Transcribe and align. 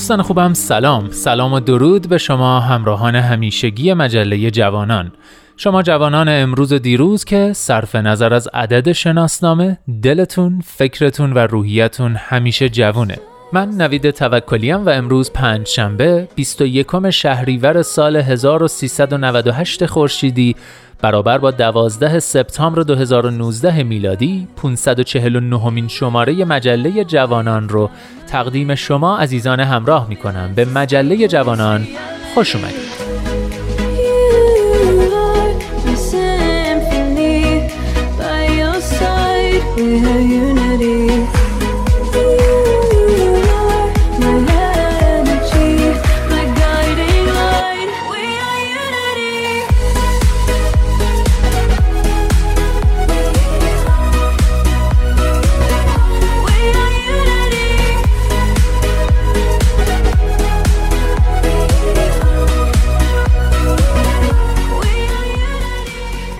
دوستان 0.00 0.22
خوبم 0.22 0.54
سلام. 0.54 1.10
سلام 1.10 1.52
و 1.52 1.60
درود 1.60 2.08
به 2.08 2.18
شما 2.18 2.60
همراهان 2.60 3.16
همیشگی 3.16 3.92
مجله 3.92 4.50
جوانان. 4.50 5.12
شما 5.56 5.82
جوانان 5.82 6.28
امروز 6.28 6.72
و 6.72 6.78
دیروز 6.78 7.24
که 7.24 7.52
صرف 7.52 7.96
نظر 7.96 8.34
از 8.34 8.48
عدد 8.54 8.92
شناسنامه 8.92 9.78
دلتون، 10.02 10.60
فکرتون 10.64 11.32
و 11.32 11.38
روحیتون 11.38 12.16
همیشه 12.16 12.68
جوونه. 12.68 13.18
من 13.52 13.68
نوید 13.68 14.10
توکلیم 14.10 14.86
و 14.86 14.90
امروز 14.90 15.30
پنج 15.30 15.66
شنبه 15.66 16.28
21 16.34 17.10
شهریور 17.10 17.82
سال 17.82 18.16
1398 18.16 19.86
خورشیدی 19.86 20.56
برابر 21.02 21.38
با 21.38 21.50
12 21.50 22.18
سپتامبر 22.18 22.82
2019 22.82 23.82
میلادی 23.82 24.48
549 24.56 25.70
مین 25.70 25.88
شماره 25.88 26.44
مجله 26.44 27.04
جوانان 27.04 27.68
رو 27.68 27.90
تقدیم 28.26 28.74
شما 28.74 29.18
عزیزان 29.18 29.60
همراه 29.60 30.08
می 30.08 30.16
کنم 30.16 30.52
به 30.54 30.64
مجله 30.64 31.28
جوانان 31.28 31.86
خوش 32.34 32.56
اومدید. 32.56 33.00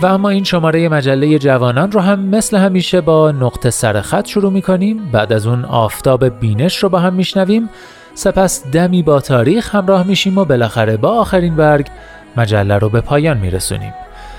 و 0.03 0.07
اما 0.07 0.29
این 0.29 0.45
شماره 0.45 0.89
مجله 0.89 1.39
جوانان 1.39 1.93
رو 1.93 2.01
هم 2.01 2.21
مثل 2.21 2.57
همیشه 2.57 3.01
با 3.01 3.33
نقطه 3.33 3.71
سرخط 3.71 4.27
شروع 4.27 4.53
می 4.53 4.63
کنیم 4.63 5.11
بعد 5.13 5.33
از 5.33 5.47
اون 5.47 5.65
آفتاب 5.65 6.41
بینش 6.41 6.77
رو 6.77 6.89
با 6.89 6.99
هم 6.99 7.15
میشنویم. 7.15 7.69
سپس 8.15 8.67
دمی 8.71 9.03
با 9.03 9.21
تاریخ 9.21 9.75
همراه 9.75 10.07
میشیم 10.07 10.39
و 10.39 10.45
بالاخره 10.45 10.97
با 10.97 11.09
آخرین 11.09 11.57
برگ 11.57 11.87
مجله 12.37 12.79
رو 12.79 12.89
به 12.89 13.01
پایان 13.01 13.39
میرسونیم. 13.39 13.95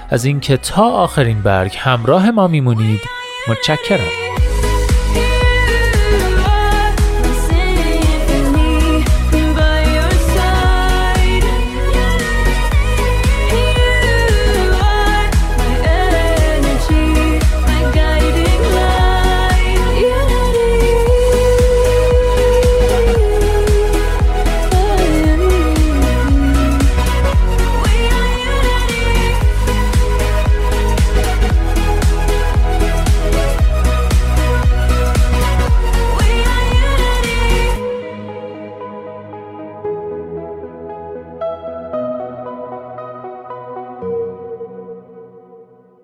از 0.09 0.25
اینکه 0.25 0.57
تا 0.57 0.83
آخرین 0.83 1.41
برگ 1.41 1.75
همراه 1.77 2.31
ما 2.31 2.47
میمونید 2.47 3.01
متشکرم. 3.49 4.30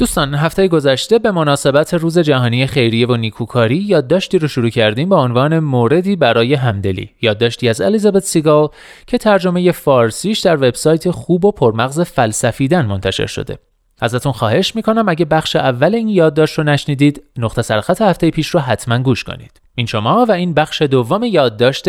دوستان 0.00 0.34
هفته 0.34 0.68
گذشته 0.68 1.18
به 1.18 1.30
مناسبت 1.30 1.94
روز 1.94 2.18
جهانی 2.18 2.66
خیریه 2.66 3.06
و 3.06 3.16
نیکوکاری 3.16 3.76
یادداشتی 3.76 4.38
رو 4.38 4.48
شروع 4.48 4.68
کردیم 4.68 5.08
با 5.08 5.24
عنوان 5.24 5.58
موردی 5.58 6.16
برای 6.16 6.54
همدلی. 6.54 7.10
یادداشتی 7.22 7.68
از 7.68 7.80
الیزابت 7.80 8.22
سیگال 8.22 8.68
که 9.06 9.18
ترجمه 9.18 9.72
فارسیش 9.72 10.40
در 10.40 10.56
وبسایت 10.56 11.10
خوب 11.10 11.44
و 11.44 11.52
پرمغز 11.52 12.00
فلسفیدن 12.00 12.86
منتشر 12.86 13.26
شده. 13.26 13.58
ازتون 14.00 14.32
خواهش 14.32 14.76
می‌کنم 14.76 15.08
اگه 15.08 15.24
بخش 15.24 15.56
اول 15.56 15.94
این 15.94 16.08
یادداشت 16.08 16.58
رو 16.58 16.64
نشنیدید 16.64 17.22
نقطه 17.38 17.62
سرخط 17.62 18.02
هفته 18.02 18.30
پیش 18.30 18.48
رو 18.48 18.60
حتما 18.60 18.98
گوش 18.98 19.24
کنید. 19.24 19.60
این 19.74 19.86
شما 19.86 20.26
و 20.28 20.32
این 20.32 20.54
بخش 20.54 20.82
دوم 20.82 21.24
یادداشت 21.24 21.86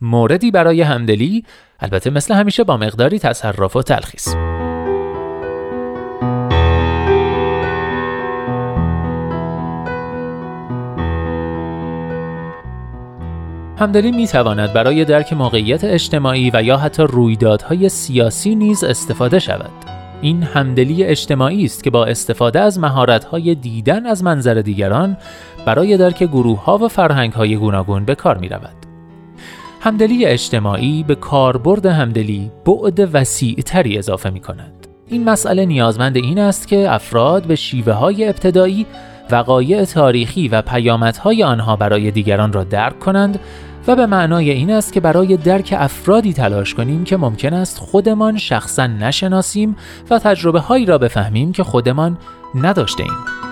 موردی 0.00 0.50
برای 0.50 0.82
همدلی 0.82 1.44
البته 1.80 2.10
مثل 2.10 2.34
همیشه 2.34 2.64
با 2.64 2.76
مقداری 2.76 3.18
تصرف 3.18 3.76
و 3.76 3.82
تلخیص. 3.82 4.55
همدلی 13.78 14.12
می 14.12 14.26
تواند 14.26 14.72
برای 14.72 15.04
درک 15.04 15.32
موقعیت 15.32 15.84
اجتماعی 15.84 16.50
و 16.54 16.62
یا 16.62 16.76
حتی 16.76 17.02
رویدادهای 17.02 17.88
سیاسی 17.88 18.54
نیز 18.54 18.84
استفاده 18.84 19.38
شود. 19.38 19.70
این 20.20 20.42
همدلی 20.42 21.04
اجتماعی 21.04 21.64
است 21.64 21.84
که 21.84 21.90
با 21.90 22.04
استفاده 22.04 22.60
از 22.60 22.78
مهارت‌های 22.78 23.54
دیدن 23.54 24.06
از 24.06 24.24
منظر 24.24 24.54
دیگران 24.54 25.16
برای 25.66 25.96
درک 25.96 26.22
گروه‌ها 26.22 26.78
و 26.78 26.88
فرهنگ‌های 26.88 27.56
گوناگون 27.56 28.04
به 28.04 28.14
کار 28.14 28.38
می 28.38 28.48
رود. 28.48 28.76
همدلی 29.80 30.26
اجتماعی 30.26 31.02
به 31.02 31.14
کاربرد 31.14 31.86
همدلی 31.86 32.50
بعد 32.64 33.14
وسیعتری 33.14 33.98
اضافه 33.98 34.30
می 34.30 34.40
کند. 34.40 34.86
این 35.08 35.24
مسئله 35.24 35.66
نیازمند 35.66 36.16
این 36.16 36.38
است 36.38 36.68
که 36.68 36.94
افراد 36.94 37.46
به 37.46 37.56
شیوه 37.56 37.92
های 37.92 38.28
ابتدایی 38.28 38.86
وقایع 39.30 39.84
تاریخی 39.84 40.48
و 40.48 40.62
پیامدهای 40.62 41.42
آنها 41.42 41.76
برای 41.76 42.10
دیگران 42.10 42.52
را 42.52 42.64
درک 42.64 42.98
کنند 42.98 43.38
و 43.86 43.96
به 43.96 44.06
معنای 44.06 44.50
این 44.50 44.70
است 44.70 44.92
که 44.92 45.00
برای 45.00 45.36
درک 45.36 45.74
افرادی 45.78 46.32
تلاش 46.32 46.74
کنیم 46.74 47.04
که 47.04 47.16
ممکن 47.16 47.54
است 47.54 47.78
خودمان 47.78 48.38
شخصا 48.38 48.86
نشناسیم 48.86 49.76
و 50.10 50.18
تجربه 50.18 50.60
هایی 50.60 50.86
را 50.86 50.98
بفهمیم 50.98 51.52
که 51.52 51.64
خودمان 51.64 52.18
نداشته 52.54 53.02
ایم. 53.02 53.46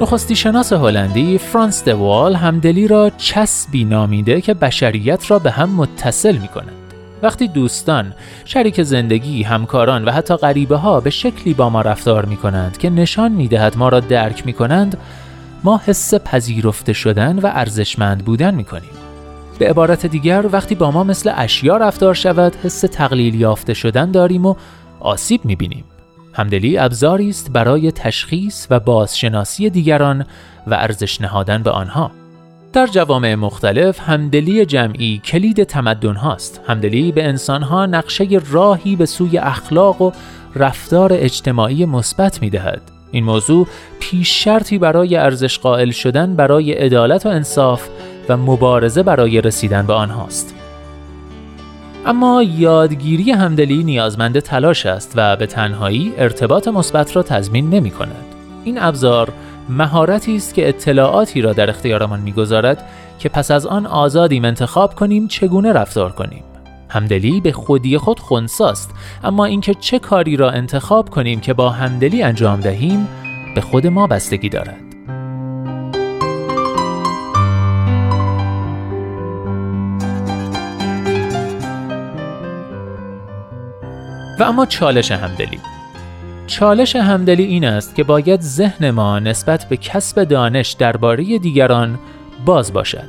نخستی 0.00 0.36
شناس 0.36 0.72
هلندی 0.72 1.38
فرانس 1.38 1.84
دوال 1.84 2.34
همدلی 2.34 2.88
را 2.88 3.10
چسبی 3.10 3.84
نامیده 3.84 4.40
که 4.40 4.54
بشریت 4.54 5.30
را 5.30 5.38
به 5.38 5.50
هم 5.50 5.70
متصل 5.70 6.36
می 6.36 6.48
کند. 6.48 6.83
وقتی 7.24 7.48
دوستان، 7.48 8.14
شریک 8.44 8.82
زندگی، 8.82 9.42
همکاران 9.42 10.04
و 10.04 10.10
حتی 10.10 10.36
غریبه 10.36 10.76
ها 10.76 11.00
به 11.00 11.10
شکلی 11.10 11.54
با 11.54 11.70
ما 11.70 11.80
رفتار 11.80 12.24
می 12.24 12.36
کنند 12.36 12.78
که 12.78 12.90
نشان 12.90 13.32
می 13.32 13.48
دهد 13.48 13.76
ما 13.76 13.88
را 13.88 14.00
درک 14.00 14.46
می 14.46 14.52
کنند، 14.52 14.98
ما 15.64 15.80
حس 15.86 16.14
پذیرفته 16.14 16.92
شدن 16.92 17.38
و 17.38 17.46
ارزشمند 17.46 18.24
بودن 18.24 18.54
می 18.54 18.64
کنیم. 18.64 18.90
به 19.58 19.70
عبارت 19.70 20.06
دیگر 20.06 20.46
وقتی 20.52 20.74
با 20.74 20.90
ما 20.90 21.04
مثل 21.04 21.32
اشیا 21.36 21.76
رفتار 21.76 22.14
شود 22.14 22.56
حس 22.64 22.80
تقلیل 22.80 23.34
یافته 23.34 23.74
شدن 23.74 24.10
داریم 24.10 24.46
و 24.46 24.54
آسیب 25.00 25.44
می 25.44 25.56
بینیم. 25.56 25.84
همدلی 26.32 26.78
ابزاری 26.78 27.28
است 27.28 27.52
برای 27.52 27.92
تشخیص 27.92 28.66
و 28.70 28.80
بازشناسی 28.80 29.70
دیگران 29.70 30.26
و 30.66 30.74
ارزش 30.74 31.20
نهادن 31.20 31.62
به 31.62 31.70
آنها. 31.70 32.10
در 32.74 32.86
جوامع 32.86 33.34
مختلف 33.34 34.00
همدلی 34.00 34.66
جمعی 34.66 35.20
کلید 35.24 35.64
تمدن 35.64 36.14
هاست. 36.14 36.60
همدلی 36.66 37.12
به 37.12 37.24
انسان 37.24 37.62
ها 37.62 37.86
نقشه 37.86 38.40
راهی 38.50 38.96
به 38.96 39.06
سوی 39.06 39.38
اخلاق 39.38 40.02
و 40.02 40.12
رفتار 40.56 41.12
اجتماعی 41.12 41.84
مثبت 41.86 42.42
می 42.42 42.50
دهد. 42.50 42.82
این 43.10 43.24
موضوع 43.24 43.66
پیش 44.00 44.44
شرطی 44.44 44.78
برای 44.78 45.16
ارزش 45.16 45.58
قائل 45.58 45.90
شدن 45.90 46.36
برای 46.36 46.72
عدالت 46.72 47.26
و 47.26 47.28
انصاف 47.28 47.88
و 48.28 48.36
مبارزه 48.36 49.02
برای 49.02 49.40
رسیدن 49.40 49.86
به 49.86 49.92
آنهاست. 49.92 50.54
اما 52.06 52.42
یادگیری 52.42 53.30
همدلی 53.30 53.84
نیازمند 53.84 54.38
تلاش 54.38 54.86
است 54.86 55.12
و 55.16 55.36
به 55.36 55.46
تنهایی 55.46 56.12
ارتباط 56.18 56.68
مثبت 56.68 57.16
را 57.16 57.22
تضمین 57.22 57.70
نمی 57.70 57.90
کند. 57.90 58.24
این 58.64 58.82
ابزار 58.82 59.32
مهارتی 59.68 60.36
است 60.36 60.54
که 60.54 60.68
اطلاعاتی 60.68 61.42
را 61.42 61.52
در 61.52 61.70
اختیارمان 61.70 62.20
می‌گذارد 62.20 62.84
که 63.18 63.28
پس 63.28 63.50
از 63.50 63.66
آن 63.66 63.86
آزادیم 63.86 64.44
انتخاب 64.44 64.94
کنیم 64.94 65.28
چگونه 65.28 65.72
رفتار 65.72 66.12
کنیم. 66.12 66.44
همدلی 66.88 67.40
به 67.40 67.52
خودی 67.52 67.98
خود 67.98 68.20
خونساست 68.20 68.90
اما 69.24 69.44
اینکه 69.44 69.74
چه 69.74 69.98
کاری 69.98 70.36
را 70.36 70.50
انتخاب 70.50 71.10
کنیم 71.10 71.40
که 71.40 71.54
با 71.54 71.70
همدلی 71.70 72.22
انجام 72.22 72.60
دهیم 72.60 73.08
به 73.54 73.60
خود 73.60 73.86
ما 73.86 74.06
بستگی 74.06 74.48
دارد. 74.48 74.76
و 84.38 84.42
اما 84.42 84.66
چالش 84.66 85.12
همدلی. 85.12 85.60
چالش 86.46 86.96
همدلی 86.96 87.44
این 87.44 87.64
است 87.64 87.94
که 87.94 88.04
باید 88.04 88.40
ذهن 88.40 88.90
ما 88.90 89.18
نسبت 89.18 89.68
به 89.68 89.76
کسب 89.76 90.24
دانش 90.24 90.72
درباره 90.72 91.38
دیگران 91.38 91.98
باز 92.44 92.72
باشد. 92.72 93.08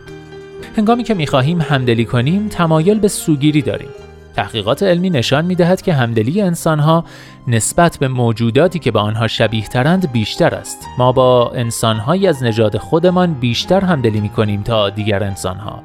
هنگامی 0.78 1.04
که 1.04 1.14
می‌خواهیم 1.14 1.62
همدلی 1.62 2.06
کنیم 2.06 2.48
تمایل 2.48 3.00
به 3.00 3.08
سوگیری 3.08 3.62
داریم. 3.62 3.90
تحقیقات 4.36 4.84
علمی 4.84 5.10
نشان 5.10 5.46
می 5.46 5.56
دهد 5.56 5.82
که 5.82 5.94
همدلی 5.94 6.42
انسانها 6.42 7.06
نسبت 7.48 7.98
به 7.98 8.08
موجوداتی 8.08 8.80
که 8.80 8.92
به 8.92 9.00
آنها 9.00 9.28
شبیه 9.28 9.68
ترند 9.68 10.12
بیشتر 10.12 10.56
است. 10.56 10.78
ما 10.98 11.12
با 11.12 11.52
انسانهایی 11.56 12.28
از 12.28 12.44
نژاد 12.44 12.78
خودمان 12.78 13.34
بیشتر 13.34 13.82
همدلی 13.82 14.22
می 14.22 14.30
کنیم 14.30 14.64
تا 14.64 14.90
دیگر 14.90 15.24
انسانها. 15.24 15.84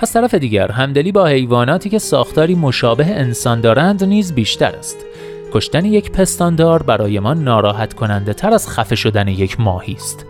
از 0.00 0.12
طرف 0.12 0.34
دیگر 0.34 0.70
همدلی 0.70 1.12
با 1.12 1.26
حیواناتی 1.26 1.90
که 1.90 1.98
ساختاری 1.98 2.54
مشابه 2.54 3.06
انسان 3.06 3.60
دارند 3.60 4.04
نیز 4.04 4.32
بیشتر 4.32 4.76
است. 4.76 4.96
کشتن 5.52 5.84
یک 5.84 6.12
پستاندار 6.12 6.82
برای 6.82 7.20
ما 7.20 7.34
ناراحت 7.34 7.94
کننده 7.94 8.34
تر 8.34 8.54
از 8.54 8.68
خفه 8.68 8.96
شدن 8.96 9.28
یک 9.28 9.60
ماهی 9.60 9.92
است. 9.92 10.26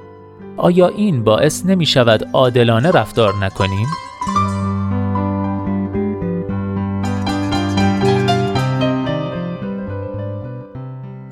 آیا 0.56 0.88
این 0.88 1.25
باعث 1.25 1.67
نمی 1.67 1.87
شود 1.87 2.28
عادلانه 2.32 2.90
رفتار 2.90 3.34
نکنیم؟ 3.44 3.87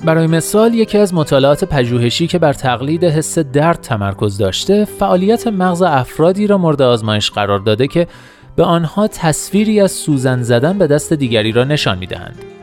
برای 0.05 0.27
مثال 0.27 0.73
یکی 0.73 0.97
از 0.97 1.13
مطالعات 1.13 1.63
پژوهشی 1.63 2.27
که 2.27 2.39
بر 2.39 2.53
تقلید 2.53 3.03
حس 3.03 3.39
درد 3.39 3.81
تمرکز 3.81 4.37
داشته 4.37 4.85
فعالیت 4.85 5.47
مغز 5.47 5.81
افرادی 5.81 6.47
را 6.47 6.57
مورد 6.57 6.81
آزمایش 6.81 7.31
قرار 7.31 7.59
داده 7.59 7.87
که 7.87 8.07
به 8.55 8.63
آنها 8.63 9.07
تصویری 9.07 9.79
از 9.79 9.91
سوزن 9.91 10.41
زدن 10.41 10.77
به 10.77 10.87
دست 10.87 11.13
دیگری 11.13 11.51
را 11.51 11.63
نشان 11.63 11.97
می 11.97 12.07
دهند. 12.07 12.58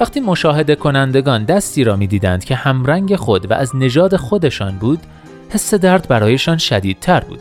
وقتی 0.00 0.20
مشاهده 0.20 0.74
کنندگان 0.74 1.44
دستی 1.44 1.84
را 1.84 1.96
می 1.96 2.06
دیدند 2.06 2.44
که 2.44 2.54
همرنگ 2.54 3.16
خود 3.16 3.50
و 3.50 3.54
از 3.54 3.76
نژاد 3.76 4.16
خودشان 4.16 4.78
بود، 4.78 4.98
حس 5.50 5.74
درد 5.74 6.08
برایشان 6.08 6.58
شدیدتر 6.58 7.20
بود. 7.20 7.40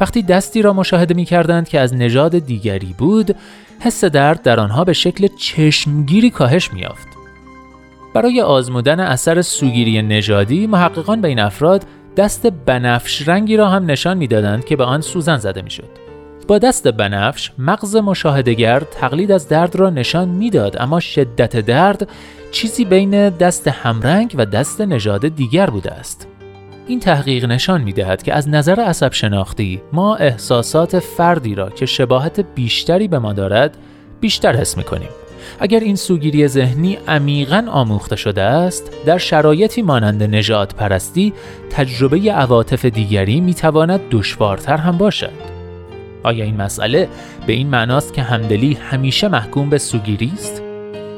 وقتی 0.00 0.22
دستی 0.22 0.62
را 0.62 0.72
مشاهده 0.72 1.14
می 1.14 1.24
کردند 1.24 1.68
که 1.68 1.80
از 1.80 1.94
نژاد 1.94 2.38
دیگری 2.38 2.94
بود، 2.98 3.36
حس 3.80 4.04
درد 4.04 4.42
در 4.42 4.60
آنها 4.60 4.84
به 4.84 4.92
شکل 4.92 5.28
چشمگیری 5.38 6.30
کاهش 6.30 6.72
می 6.72 6.80
یافت. 6.80 7.08
برای 8.14 8.40
آزمودن 8.40 9.00
اثر 9.00 9.42
سوگیری 9.42 10.02
نژادی، 10.02 10.66
محققان 10.66 11.20
به 11.20 11.28
این 11.28 11.40
افراد 11.40 11.84
دست 12.16 12.46
بنفش 12.46 13.28
رنگی 13.28 13.56
را 13.56 13.68
هم 13.68 13.90
نشان 13.90 14.18
می‌دادند 14.18 14.64
که 14.64 14.76
به 14.76 14.84
آن 14.84 15.00
سوزن 15.00 15.36
زده 15.36 15.62
می‌شد. 15.62 16.07
با 16.48 16.58
دست 16.58 16.88
بنفش 16.88 17.50
مغز 17.58 17.96
مشاهدگر 17.96 18.80
تقلید 18.80 19.32
از 19.32 19.48
درد 19.48 19.76
را 19.76 19.90
نشان 19.90 20.28
می‌داد 20.28 20.76
اما 20.80 21.00
شدت 21.00 21.56
درد 21.56 22.08
چیزی 22.52 22.84
بین 22.84 23.30
دست 23.30 23.68
همرنگ 23.68 24.34
و 24.38 24.46
دست 24.46 24.80
نژاد 24.80 25.28
دیگر 25.28 25.70
بوده 25.70 25.92
است. 25.92 26.28
این 26.86 27.00
تحقیق 27.00 27.44
نشان 27.44 27.82
می 27.82 27.92
دهد 27.92 28.22
که 28.22 28.34
از 28.34 28.48
نظر 28.48 28.80
عصب 28.80 29.12
شناختی 29.12 29.80
ما 29.92 30.16
احساسات 30.16 30.98
فردی 30.98 31.54
را 31.54 31.70
که 31.70 31.86
شباهت 31.86 32.40
بیشتری 32.40 33.08
به 33.08 33.18
ما 33.18 33.32
دارد 33.32 33.76
بیشتر 34.20 34.56
حس 34.56 34.76
می 34.76 34.84
کنیم. 34.84 35.10
اگر 35.60 35.80
این 35.80 35.96
سوگیری 35.96 36.48
ذهنی 36.48 36.98
عمیقا 37.08 37.64
آموخته 37.70 38.16
شده 38.16 38.42
است 38.42 38.92
در 39.06 39.18
شرایطی 39.18 39.82
مانند 39.82 40.22
نجات 40.22 40.74
پرستی 40.74 41.32
تجربه 41.70 42.32
عواطف 42.32 42.84
دیگری 42.84 43.40
می 43.40 43.54
تواند 43.54 44.00
دشوارتر 44.10 44.76
هم 44.76 44.98
باشد. 44.98 45.57
آیا 46.22 46.44
این 46.44 46.56
مسئله 46.56 47.08
به 47.46 47.52
این 47.52 47.68
معناست 47.68 48.14
که 48.14 48.22
همدلی 48.22 48.74
همیشه 48.74 49.28
محکوم 49.28 49.70
به 49.70 49.78
سوگیری 49.78 50.32
است؟ 50.34 50.62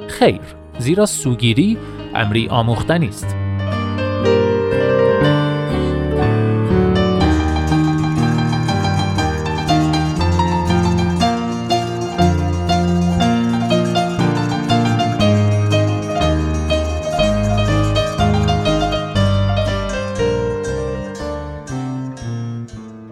خیر، 0.09 0.41
زیرا 0.79 1.07
سوگیری 1.07 1.79
امری 2.15 2.49
آموختنی 2.49 3.09
است. 3.09 3.37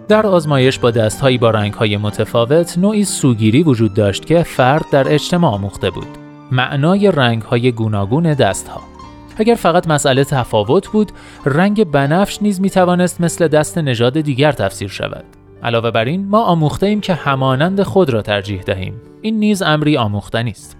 در 0.09 0.27
آزمایش 0.27 0.79
با 0.79 0.91
دستهایی 0.91 1.37
با 1.37 1.49
رنگهای 1.49 1.97
متفاوت 1.97 2.77
نوعی 2.77 3.03
سوگیری 3.03 3.63
وجود 3.63 3.93
داشت 3.93 4.25
که 4.25 4.43
فرد 4.43 4.85
در 4.91 5.13
اجتماع 5.13 5.53
آموخته 5.53 5.89
بود. 5.89 6.07
معنای 6.51 7.11
رنگهای 7.11 7.71
گوناگون 7.71 8.33
دستها 8.33 8.81
اگر 9.37 9.55
فقط 9.55 9.87
مسئله 9.87 10.23
تفاوت 10.23 10.87
بود، 10.87 11.11
رنگ 11.45 11.83
بنفش 11.83 12.41
نیز 12.41 12.61
می 12.61 12.69
توانست 12.69 13.21
مثل 13.21 13.47
دست 13.47 13.77
نژاد 13.77 14.21
دیگر 14.21 14.51
تفسیر 14.51 14.87
شود. 14.87 15.23
علاوه 15.63 15.91
بر 15.91 16.05
این 16.05 16.25
ما 16.25 16.43
آموخته 16.43 16.85
ایم 16.85 17.01
که 17.01 17.13
همانند 17.13 17.83
خود 17.83 18.09
را 18.09 18.21
ترجیح 18.21 18.61
دهیم. 18.61 19.01
این 19.21 19.39
نیز 19.39 19.61
امری 19.61 19.97
آموختنی 19.97 20.51
است. 20.51 20.77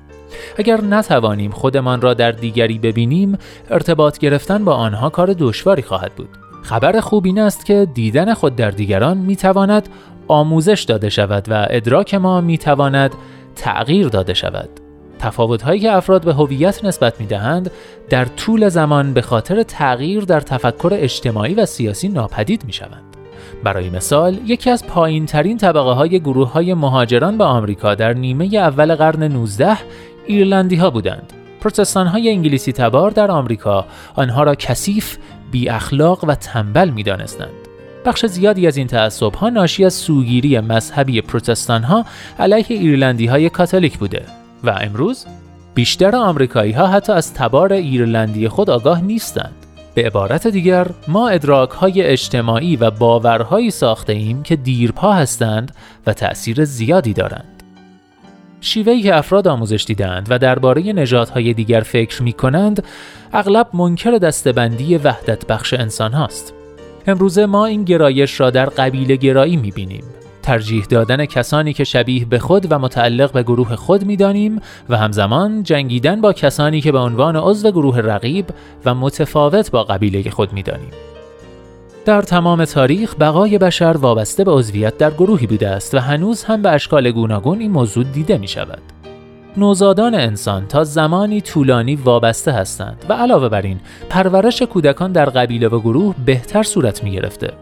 اگر 0.58 0.82
نتوانیم 0.82 1.52
خودمان 1.52 2.02
را 2.02 2.14
در 2.14 2.32
دیگری 2.32 2.80
ببینیم، 2.80 3.38
ارتباط 3.70 4.18
گرفتن 4.18 4.66
با 4.66 4.74
آنها 4.74 5.10
کار 5.10 5.36
دشواری 5.40 5.82
خواهد 5.82 6.16
بود. 6.16 6.49
خبر 6.62 7.00
خوب 7.00 7.26
این 7.26 7.40
است 7.40 7.66
که 7.66 7.88
دیدن 7.94 8.34
خود 8.34 8.56
در 8.56 8.72
دیگران 8.72 9.18
می 9.18 9.36
تواند 9.36 9.90
آموزش 10.28 10.86
داده 10.88 11.10
شود 11.10 11.46
و 11.50 11.68
ادراک 11.70 12.16
ما 12.16 12.42
می 12.42 12.58
تواند 12.58 13.16
تغییر 13.56 14.08
داده 14.08 14.34
شود. 14.34 14.70
تفاوت 15.20 15.62
هایی 15.62 15.80
که 15.80 15.92
افراد 15.92 16.26
به 16.26 16.34
هویت 16.34 16.86
نسبت 16.86 17.22
می 17.22 17.28
دهند 17.28 17.72
در 18.10 18.26
طول 18.26 18.70
زمان 18.70 19.14
به 19.14 19.22
خاطر 19.22 19.64
تغییر 19.64 20.24
در 20.24 20.40
تفکر 20.40 20.90
اجتماعی 20.94 21.54
و 21.54 21.66
سیاسی 21.66 22.08
ناپدید 22.08 22.66
می 22.66 22.74
شوند. 22.74 23.04
برای 23.64 23.90
مثال، 23.90 24.40
یکی 24.46 24.70
از 24.70 24.88
پایین 24.88 25.26
ترین 25.26 25.58
طبقه 25.58 25.92
های 25.92 26.20
گروه 26.20 26.52
های 26.52 26.74
مهاجران 26.74 27.38
به 27.38 27.44
آمریکا 27.44 27.96
در 27.96 28.14
نیمه 28.14 28.46
اول 28.56 28.96
قرن 28.96 29.24
19 29.24 29.78
ایرلندی 30.26 30.76
ها 30.76 30.90
بودند. 30.90 31.34
پروتستان 31.62 32.08
های 32.08 32.30
انگلیسی 32.30 32.72
تبار 32.72 33.12
در 33.12 33.32
آمریکا 33.32 33.86
آنها 34.16 34.44
را 34.44 34.56
کثیف، 34.56 35.18
بی 35.52 35.70
اخلاق 35.70 36.24
و 36.24 36.36
تنبل 36.36 36.90
می 36.90 37.04
دانستند. 37.04 37.50
بخش 38.06 38.26
زیادی 38.26 38.68
از 38.68 38.78
این 38.78 38.88
تعصب 38.88 39.34
ها 39.36 39.50
ناشی 39.50 39.86
از 39.86 39.94
سوگیری 39.94 40.60
مذهبی 40.60 41.22
پروتستان 41.22 41.84
ها 41.84 42.06
علیه 42.40 42.66
ایرلندی 42.70 43.26
های 43.26 43.50
کاتولیک 43.50 43.98
بوده 43.98 44.26
و 44.64 44.70
امروز 44.70 45.26
بیشتر 45.76 46.16
آمریکایی 46.16 46.72
ها 46.72 46.88
حتی 46.88 47.14
از 47.14 47.34
تبار 47.34 47.74
ایرلندی 47.74 48.48
خود 48.48 48.70
آگاه 48.70 49.02
نیستند. 49.02 49.56
به 49.96 50.06
عبارت 50.06 50.48
دیگر 50.48 50.88
ما 51.08 51.30
ادراک 51.30 51.70
های 51.70 52.02
اجتماعی 52.02 52.76
و 52.76 52.92
باورهایی 52.92 53.72
ساخته 53.72 54.14
ایم 54.14 54.44
که 54.44 54.56
دیرپا 54.56 55.14
هستند 55.14 55.76
و 56.08 56.14
تأثیر 56.14 56.66
زیادی 56.66 57.14
دارند. 57.14 57.59
شیوهی 58.62 59.02
که 59.02 59.16
افراد 59.16 59.48
آموزش 59.48 59.84
دیدند 59.88 60.28
و 60.30 60.40
درباره 60.40 60.94
نژادهای 60.94 61.54
دیگر 61.54 61.82
فکر 61.82 62.24
می 62.24 62.34
کنند 62.34 62.84
اغلب 63.34 63.68
منکر 63.74 64.12
دستبندی 64.12 64.98
وحدت 64.98 65.46
بخش 65.46 65.74
انسان 65.74 66.14
هاست. 66.14 66.54
امروزه 67.08 67.46
ما 67.46 67.66
این 67.66 67.84
گرایش 67.84 68.40
را 68.40 68.50
در 68.50 68.66
قبیله 68.66 69.16
گرایی 69.16 69.58
می 69.58 69.72
بینیم 69.72 70.04
ترجیح 70.44 70.86
دادن 70.86 71.26
کسانی 71.26 71.74
که 71.74 71.84
شبیه 71.84 72.26
به 72.26 72.40
خود 72.40 72.72
و 72.72 72.80
متعلق 72.80 73.32
به 73.32 73.44
گروه 73.44 73.76
خود 73.76 74.06
می‌دانیم 74.06 74.62
و 74.90 74.98
همزمان 74.98 75.64
جنگیدن 75.64 76.22
با 76.22 76.34
کسانی 76.34 76.82
که 76.82 76.92
به 76.92 76.98
عنوان 77.00 77.36
عضو 77.36 77.72
گروه 77.72 78.00
رقیب 78.00 78.46
و 78.86 78.96
متفاوت 78.96 79.72
با 79.72 79.84
قبیله 79.84 80.30
خود 80.30 80.54
می‌دانیم. 80.54 80.92
در 82.10 82.22
تمام 82.22 82.66
تاریخ 82.66 83.16
بقای 83.20 83.58
بشر 83.58 83.98
وابسته 83.98 84.44
به 84.44 84.52
عضویت 84.52 84.98
در 84.98 85.12
گروهی 85.12 85.48
بوده 85.48 85.70
است 85.70 85.96
و 85.96 86.00
هنوز 86.00 86.44
هم 86.44 86.62
به 86.62 86.70
اشکال 86.70 87.12
گوناگون 87.12 87.60
این 87.60 87.72
موضوع 87.72 88.04
دیده 88.04 88.38
می 88.38 88.48
شود. 88.48 88.82
نوزادان 89.58 90.16
انسان 90.16 90.68
تا 90.68 90.84
زمانی 90.84 91.42
طولانی 91.42 91.96
وابسته 91.96 92.52
هستند 92.52 93.06
و 93.10 93.14
علاوه 93.14 93.50
بر 93.50 93.62
این 93.62 93.80
پرورش 94.10 94.62
کودکان 94.62 95.12
در 95.12 95.26
قبیله 95.26 95.68
و 95.68 95.80
گروه 95.80 96.16
بهتر 96.26 96.64
صورت 96.64 97.04
می 97.04 97.12
گرفته. 97.12 97.54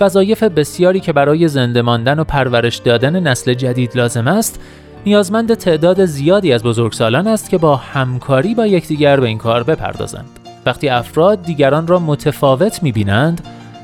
وظایف 0.00 0.42
بسیاری 0.42 1.00
که 1.00 1.12
برای 1.12 1.48
زنده 1.48 1.82
ماندن 1.82 2.18
و 2.18 2.24
پرورش 2.24 2.76
دادن 2.76 3.20
نسل 3.20 3.54
جدید 3.54 3.96
لازم 3.96 4.26
است 4.26 4.60
نیازمند 5.06 5.54
تعداد 5.54 6.04
زیادی 6.04 6.52
از 6.52 6.62
بزرگسالان 6.62 7.26
است 7.26 7.50
که 7.50 7.58
با 7.58 7.76
همکاری 7.76 8.54
با 8.54 8.66
یکدیگر 8.66 9.20
به 9.20 9.26
این 9.26 9.38
کار 9.38 9.62
بپردازند 9.62 10.30
وقتی 10.66 10.88
افراد 10.88 11.42
دیگران 11.42 11.86
را 11.86 11.98
متفاوت 11.98 12.82
می‌بینند 12.82 13.40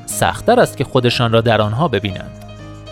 سختتر 0.09 0.61
است 0.61 0.77
که 0.77 0.85
خودشان 0.85 1.33
را 1.33 1.41
در 1.41 1.61
آنها 1.61 1.89
ببینند 1.89 2.45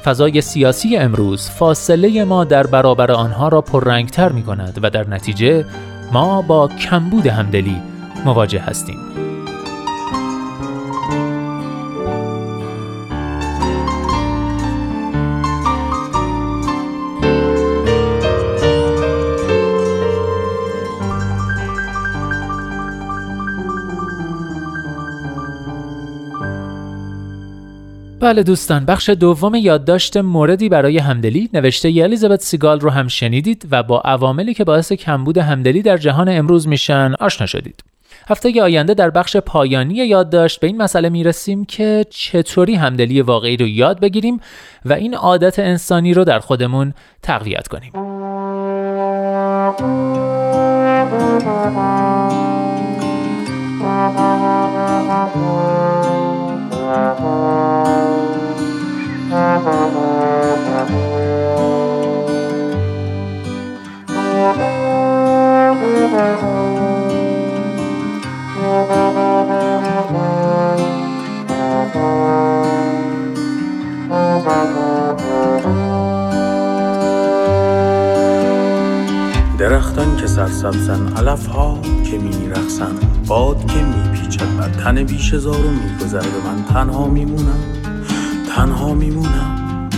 فضای 0.04 0.40
سیاسی 0.40 0.96
امروز 0.96 1.50
فاصله 1.50 2.24
ما 2.24 2.44
در 2.44 2.66
برابر 2.66 3.12
آنها 3.12 3.48
را 3.48 3.60
پررنگتر 3.60 4.32
می 4.32 4.42
کند 4.42 4.78
و 4.82 4.90
در 4.90 5.08
نتیجه 5.08 5.64
ما 6.12 6.42
با 6.42 6.68
کمبود 6.68 7.26
همدلی 7.26 7.82
مواجه 8.24 8.60
هستیم. 8.60 9.25
بله 28.26 28.42
دوستان 28.42 28.84
بخش 28.84 29.08
دوم 29.08 29.54
یادداشت 29.54 30.16
موردی 30.16 30.68
برای 30.68 30.98
همدلی 30.98 31.50
نوشته 31.54 31.90
ی 31.90 32.02
الیزابت 32.02 32.40
سیگال 32.40 32.80
رو 32.80 32.90
هم 32.90 33.08
شنیدید 33.08 33.68
و 33.70 33.82
با 33.82 34.00
عواملی 34.00 34.54
که 34.54 34.64
باعث 34.64 34.92
کمبود 34.92 35.38
همدلی 35.38 35.82
در 35.82 35.96
جهان 35.96 36.28
امروز 36.28 36.68
میشن 36.68 37.14
آشنا 37.20 37.46
شدید. 37.46 37.84
هفته 38.28 38.62
آینده 38.62 38.94
در 38.94 39.10
بخش 39.10 39.36
پایانی 39.36 39.94
یادداشت 39.94 40.60
به 40.60 40.66
این 40.66 40.76
مسئله 40.76 41.08
می‌رسیم 41.08 41.64
که 41.64 42.04
چطوری 42.10 42.74
همدلی 42.74 43.20
واقعی 43.20 43.56
رو 43.56 43.66
یاد 43.66 44.00
بگیریم 44.00 44.40
و 44.84 44.92
این 44.92 45.14
عادت 45.14 45.58
انسانی 45.58 46.14
رو 46.14 46.24
در 46.24 46.38
خودمون 46.38 46.94
تقویت 47.22 47.68
کنیم. 47.68 47.92
درختان 59.26 59.66
که 80.16 80.26
سرسبزن 80.26 81.08
علف 81.16 81.46
ها 81.46 81.78
که 82.10 82.18
می 82.18 82.48
رخصن 82.48 82.94
باد 83.26 83.66
که 83.66 83.82
می 83.82 84.18
پیچد 84.18 84.56
بر 84.58 84.68
تن 84.68 85.04
بیش 85.04 85.34
زار 85.34 85.66
و 85.66 85.70
می 85.70 86.04
گذرد 86.04 86.26
و 86.26 86.48
من 86.48 86.64
تنها 86.64 87.06
میمونم. 87.06 87.85
تنها 88.56 88.94
میمونم. 88.94 89.88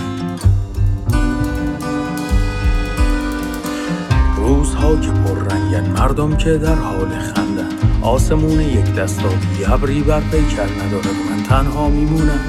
روزها 4.36 4.96
که 4.96 5.10
پر 5.10 5.34
رنگن 5.34 5.90
مردم 5.90 6.36
که 6.36 6.58
در 6.58 6.74
حال 6.74 7.08
خندن. 7.08 7.68
آسمون 8.02 8.60
یک 8.60 8.94
دستابی 8.94 9.64
ابری 9.66 10.02
بر 10.02 10.20
پیکر 10.20 10.62
ندارد 10.62 11.06
من 11.30 11.42
تنها 11.42 11.88
میمونم. 11.88 12.40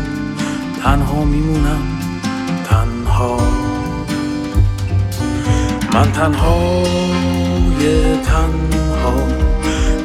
تنها 0.83 1.25
میمونم. 1.25 1.81
تنها. 2.69 3.37
من 5.93 6.11
تنها 6.11 6.83
یه 7.81 8.17
تنها 8.23 9.27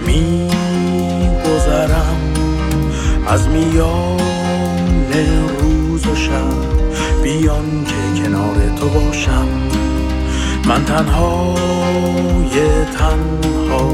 میگذرم. 0.06 1.54
از 3.28 3.48
میان 3.48 4.43
شب 6.14 6.54
بیان 7.22 7.84
که 7.84 8.22
کنار 8.22 8.56
تو 8.76 8.88
باشم. 8.88 9.48
من 10.66 10.84
تنها 10.84 11.54
یه 12.54 12.86
تنها 12.98 13.90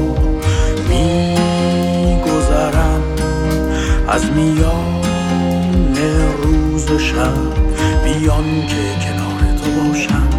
میگذرم. 0.89 3.01
از 4.07 4.31
میان 4.31 5.01
روز 6.43 6.91
و 6.91 6.99
شب 6.99 7.33
بیان 8.03 8.67
که 8.67 8.83
کنار 9.05 9.41
تو 9.63 9.71
باشم. 9.71 10.30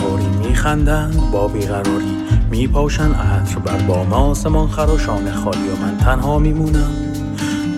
بهاری 0.00 0.26
میخندند 0.48 1.30
با 1.32 1.48
بیقراری 1.48 2.16
میپاشن 2.50 3.12
عطر 3.12 3.58
بر 3.58 3.76
بام 3.76 4.12
آسمان 4.12 4.68
خراشان 4.68 5.32
خالی 5.32 5.68
و 5.68 5.86
من 5.86 5.96
تنها 5.96 6.38
میمونم 6.38 6.90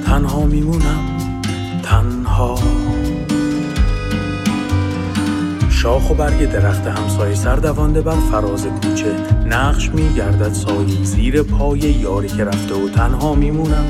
تنها 0.06 0.44
میمونم 0.44 1.18
تنها. 1.82 2.58
شاخ 5.70 6.10
و 6.10 6.14
برگ 6.14 6.52
درخت 6.52 6.86
همسایه 6.86 7.34
سردوانده 7.34 8.00
بر 8.00 8.16
فراز 8.32 8.66
کوچه 8.66 9.16
نقش 9.46 9.90
میگردد 9.90 10.52
سایی 10.52 11.04
زیر 11.04 11.42
پای 11.42 11.78
یاری 11.78 12.28
که 12.28 12.44
رفته 12.44 12.74
و 12.74 12.88
تنها 12.88 13.34
میمونم 13.34 13.86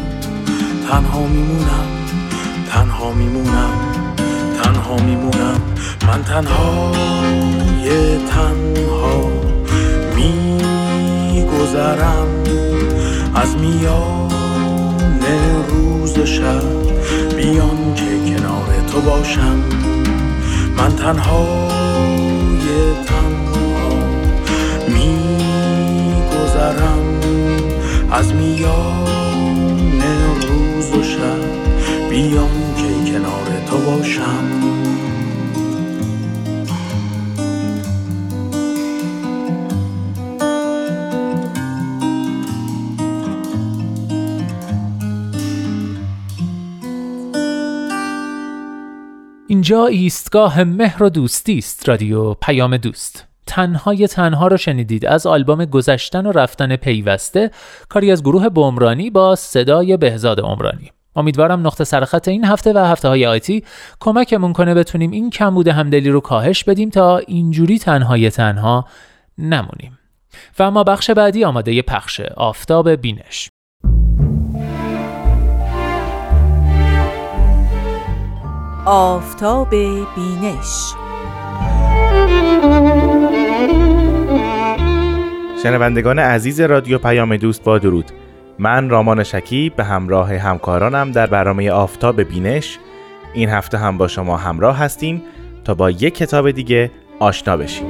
تنها 0.90 1.26
میمونم 1.26 1.86
تنها 2.70 3.12
میمونم 3.12 3.70
تنها 4.62 4.96
میمونم 4.96 5.60
من 6.06 6.22
تنها. 6.22 7.61
تنها 8.28 9.30
میگذرم 10.16 12.28
از 13.34 13.56
میان 13.56 14.32
روز 15.68 16.18
و 16.18 16.26
شب 16.26 16.62
بیان 17.36 17.94
که 17.94 18.18
کنار 18.30 18.68
تو 18.92 19.00
باشم. 19.00 19.62
من 20.76 20.96
تنها 20.96 21.46
یه 22.66 22.94
تنها 23.06 23.88
میگذرم 24.88 27.04
از 28.12 28.34
میان 28.34 29.02
روز 30.48 30.92
و 30.92 31.02
شب 31.02 31.42
بیان 32.10 32.74
که 32.76 33.12
کنار 33.12 33.48
تو 33.70 33.78
باشم. 33.78 34.81
ایستگاه 49.80 50.64
مهر 50.64 51.02
و 51.02 51.08
دوستی 51.08 51.58
است 51.58 51.88
رادیو 51.88 52.34
پیام 52.34 52.76
دوست. 52.76 53.26
تنهای 53.46 54.06
تنها 54.06 54.46
رو 54.46 54.56
شنیدید 54.56 55.06
از 55.06 55.26
آلبوم 55.26 55.64
گذشتن 55.64 56.26
و 56.26 56.32
رفتن 56.32 56.76
پیوسته 56.76 57.50
کاری 57.88 58.12
از 58.12 58.22
گروه 58.22 58.48
بمرانی 58.48 59.10
با 59.10 59.34
صدای 59.34 59.96
بهزاد 59.96 60.40
عمرانی. 60.40 60.90
امیدوارم 61.16 61.66
نقطه 61.66 61.84
سرخط 61.84 62.28
این 62.28 62.44
هفته 62.44 62.72
و 62.72 62.78
هفته 62.78 63.08
های 63.08 63.26
آیتی 63.26 63.64
کمکمون 64.00 64.52
کنه 64.52 64.74
بتونیم 64.74 65.10
این 65.10 65.30
کمبود 65.30 65.68
همدلی 65.68 66.10
رو 66.10 66.20
کاهش 66.20 66.64
بدیم 66.64 66.90
تا 66.90 67.18
اینجوری 67.18 67.78
تنهای 67.78 68.30
تنها 68.30 68.84
نمونیم. 69.38 69.98
و 70.58 70.62
اما 70.62 70.84
بخش 70.84 71.10
بعدی 71.10 71.44
آماده 71.44 71.82
پخشه 71.82 72.32
آفتاب 72.36 72.90
بینش. 72.90 73.48
آفتاب 78.86 79.70
بینش. 79.70 80.94
شنوندگان 85.62 86.18
عزیز 86.18 86.60
رادیو 86.60 86.98
پیام 86.98 87.36
دوست 87.36 87.64
با 87.64 87.78
درود. 87.78 88.10
من 88.58 88.88
رامان 88.88 89.24
شکیب 89.24 89.76
به 89.76 89.84
همراه 89.84 90.34
همکارانم 90.36 91.12
در 91.12 91.26
برنامه 91.26 91.70
آفتاب 91.70 92.22
بینش. 92.22 92.78
این 93.34 93.48
هفته 93.48 93.78
هم 93.78 93.98
با 93.98 94.08
شما 94.08 94.36
همراه 94.36 94.78
هستیم 94.78 95.22
تا 95.64 95.74
با 95.74 95.90
یک 95.90 96.14
کتاب 96.14 96.50
دیگه 96.50 96.90
آشنا 97.18 97.56
بشیم. 97.56 97.86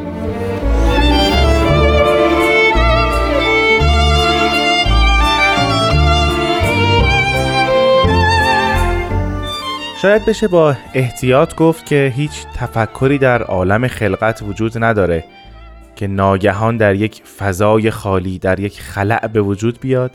شاید 10.03 10.25
بشه 10.25 10.49
با 10.49 10.77
احتیاط 10.95 11.55
گفت 11.55 11.87
که 11.87 12.13
هیچ 12.17 12.47
تفکری 12.57 13.19
در 13.19 13.43
عالم 13.43 13.89
خلقت 13.89 14.43
وجود 14.43 14.85
نداره 14.85 15.25
که 15.97 16.07
ناگهان 16.07 16.77
در 16.77 16.95
یک 16.95 17.23
فضای 17.23 17.91
خالی 17.91 18.39
در 18.39 18.61
یک 18.61 18.81
خلع 18.81 19.27
به 19.27 19.41
وجود 19.41 19.81
بیاد 19.81 20.11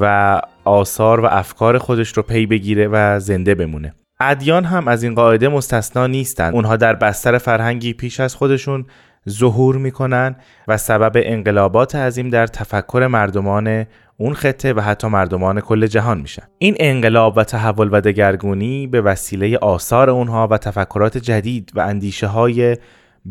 و 0.00 0.40
آثار 0.64 1.20
و 1.20 1.24
افکار 1.24 1.78
خودش 1.78 2.12
رو 2.12 2.22
پی 2.22 2.46
بگیره 2.46 2.88
و 2.88 3.20
زنده 3.20 3.54
بمونه. 3.54 3.94
ادیان 4.20 4.64
هم 4.64 4.88
از 4.88 5.02
این 5.02 5.14
قاعده 5.14 5.48
مستثنا 5.48 6.06
نیستند. 6.06 6.54
اونها 6.54 6.76
در 6.76 6.94
بستر 6.94 7.38
فرهنگی 7.38 7.92
پیش 7.92 8.20
از 8.20 8.34
خودشون 8.34 8.86
ظهور 9.28 9.76
می‌کنن 9.76 10.36
و 10.68 10.76
سبب 10.76 11.12
انقلابات 11.24 11.94
عظیم 11.94 12.30
در 12.30 12.46
تفکر 12.46 13.06
مردمان 13.06 13.86
اون 14.18 14.34
خطه 14.34 14.72
و 14.72 14.80
حتی 14.80 15.08
مردمان 15.08 15.60
کل 15.60 15.86
جهان 15.86 16.20
میشن. 16.20 16.42
این 16.58 16.74
انقلاب 16.78 17.36
و 17.36 17.44
تحول 17.44 17.88
و 17.92 18.00
دگرگونی 18.00 18.86
به 18.86 19.00
وسیله 19.00 19.58
آثار 19.58 20.10
اونها 20.10 20.48
و 20.50 20.58
تفکرات 20.58 21.18
جدید 21.18 21.72
و 21.74 21.80
اندیشه 21.80 22.26
های 22.26 22.76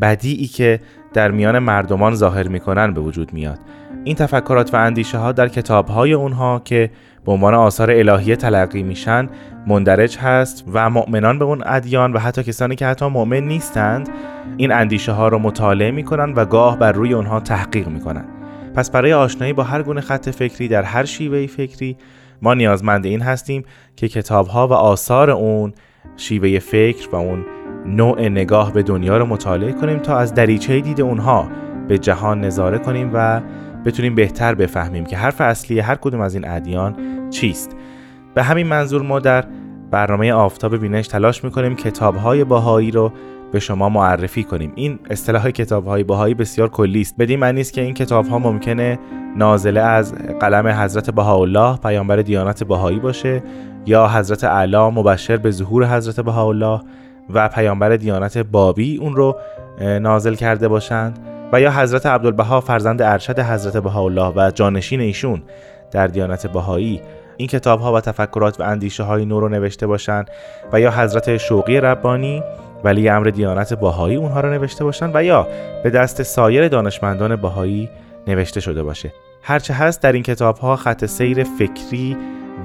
بدیعی 0.02 0.48
که 0.48 0.80
در 1.13 1.32
میان 1.32 1.60
مردمان 1.60 2.15
ظاهر 2.15 2.48
می‌کنن 2.48 2.93
به 2.93 3.02
وجود 3.02 3.34
میاد. 3.34 3.60
این 4.04 4.15
تفکرات 4.15 4.74
و 4.74 4.78
اندیشه 4.78 5.17
ها 5.17 5.32
در 5.32 5.48
کتاب 5.48 5.88
های 5.88 6.13
اونها 6.13 6.62
که 6.65 6.91
به 7.26 7.32
عنوان 7.32 7.54
آثار 7.54 7.91
الهیه 7.91 8.36
تلقی 8.36 8.84
میشن 8.84 9.30
مندرج 9.67 10.17
هست 10.17 10.63
و 10.74 10.89
مؤمنان 10.89 11.39
به 11.39 11.45
اون 11.45 11.63
ادیان 11.65 12.13
و 12.13 12.19
حتی 12.19 12.43
کسانی 12.43 12.76
که 12.76 12.86
حتی 12.86 13.08
مؤمن 13.08 13.39
نیستند 13.39 14.10
این 14.58 14.71
اندیشه 14.71 15.12
ها 15.12 15.28
رو 15.28 15.39
مطالعه 15.39 15.91
می‌کنن 15.91 16.34
و 16.34 16.45
گاه 16.45 16.80
بر 16.80 16.91
روی 16.91 17.13
اونها 17.13 17.39
تحقیق 17.39 17.88
می‌کنن. 17.88 18.26
پس 18.75 18.91
برای 18.91 19.13
آشنایی 19.13 19.53
با 19.53 19.63
هر 19.63 19.83
گونه 19.83 20.01
خط 20.01 20.29
فکری 20.29 20.67
در 20.67 20.83
هر 20.83 21.05
شیوه 21.05 21.47
فکری 21.47 21.97
ما 22.41 22.53
نیازمند 22.53 23.05
این 23.05 23.21
هستیم 23.21 23.63
که 23.95 24.07
کتاب 24.07 24.47
ها 24.47 24.67
و 24.67 24.73
آثار 24.73 25.31
اون 25.31 25.73
شیوه 26.17 26.59
فکر 26.59 27.09
و 27.09 27.15
اون 27.15 27.45
نوع 27.85 28.29
نگاه 28.29 28.73
به 28.73 28.83
دنیا 28.83 29.17
رو 29.17 29.25
مطالعه 29.25 29.71
کنیم 29.71 29.99
تا 29.99 30.17
از 30.17 30.33
دریچه 30.33 30.79
دید 30.79 31.01
اونها 31.01 31.47
به 31.88 31.97
جهان 31.97 32.41
نظاره 32.41 32.77
کنیم 32.77 33.11
و 33.13 33.41
بتونیم 33.85 34.15
بهتر 34.15 34.55
بفهمیم 34.55 35.05
که 35.05 35.17
حرف 35.17 35.41
اصلی 35.41 35.79
هر 35.79 35.95
کدوم 35.95 36.21
از 36.21 36.33
این 36.33 36.47
ادیان 36.47 36.95
چیست. 37.29 37.75
به 38.33 38.43
همین 38.43 38.67
منظور 38.67 39.01
ما 39.01 39.19
در 39.19 39.45
برنامه 39.91 40.33
آفتاب 40.33 40.77
بینش 40.77 41.07
تلاش 41.07 41.43
می‌کنیم 41.43 41.75
کتاب 41.75 42.15
های 42.15 42.43
باهایی 42.43 42.91
رو 42.91 43.11
به 43.56 43.60
شما 43.60 43.89
معرفی 43.89 44.44
کنیم. 44.44 44.72
این 44.76 45.00
اصطلاح 45.10 45.52
کتاب 45.52 45.86
های 45.86 46.04
باهایی 46.04 46.34
بسیار 46.34 46.70
کلی 46.70 47.02
است. 47.02 47.18
بدین 47.18 47.39
معنی 47.39 47.62
است 47.62 47.74
که 47.74 47.82
این 47.82 47.94
کتاب 47.94 48.28
ها 48.28 48.39
ممکنه 48.39 49.00
نازله 49.38 49.82
از 49.82 50.13
قلم 50.39 50.68
حضرت 50.68 51.10
بهاءالله 51.10 51.78
پیامبر 51.78 52.15
دیانت 52.15 52.63
باهایی 52.63 53.00
باشه 53.00 53.44
یا 53.86 54.08
حضرت 54.08 54.44
اعلی 54.44 54.78
مبشر 54.78 55.38
به 55.38 55.52
ظهور 55.52 55.96
حضرت 55.98 56.20
بهاءالله 56.20 56.82
و 57.34 57.50
پیامبر 57.50 57.96
دیانت 57.96 58.38
بابی 58.38 58.98
اون 58.98 59.15
رو 59.15 59.36
نازل 59.82 60.36
کرده 60.36 60.68
باشند. 60.68 61.20
و 61.54 61.62
یا 61.62 61.72
حضرت 61.72 62.06
عبدالبها 62.06 62.62
فرزند 62.62 63.02
ارشد 63.02 63.39
حضرت 63.39 63.78
بهاءالله 63.78 64.34
و 64.36 64.52
جانشین 64.52 65.02
ایشون 65.02 65.44
در 65.91 66.08
دیانت 66.08 66.48
بهایی. 66.48 67.02
این 67.38 67.48
کتاب 67.48 67.80
ها 67.80 67.93
و 67.93 68.02
تفکرات 68.02 68.60
و 68.60 68.63
اندیشه 68.63 69.04
های 69.04 69.26
نو 69.26 69.39
رو 69.39 69.50
نوشته 69.50 69.88
باشند 69.88 70.30
و 70.74 70.80
یا 70.80 70.91
حضرت 70.91 71.38
شوقی 71.38 71.82
ربانی 71.82 72.43
ولی 72.84 73.10
امر 73.10 73.28
دیانت 73.28 73.74
باهایی 73.74 74.15
اونها 74.15 74.39
رو 74.39 74.50
نوشته 74.50 74.84
باشن 74.84 75.12
و 75.13 75.24
یا 75.24 75.48
به 75.84 75.89
دست 75.89 76.24
سایر 76.24 76.67
دانشمندان 76.67 77.36
باهایی 77.36 77.89
نوشته 78.28 78.60
شده 78.60 78.84
باشه. 78.84 79.13
هرچه 79.41 79.74
هست 79.74 80.02
در 80.02 80.12
این 80.12 80.24
کتاب 80.24 80.58
ها 80.58 80.76
خط 80.76 81.06
سیر 81.06 81.43
فکری 81.43 82.17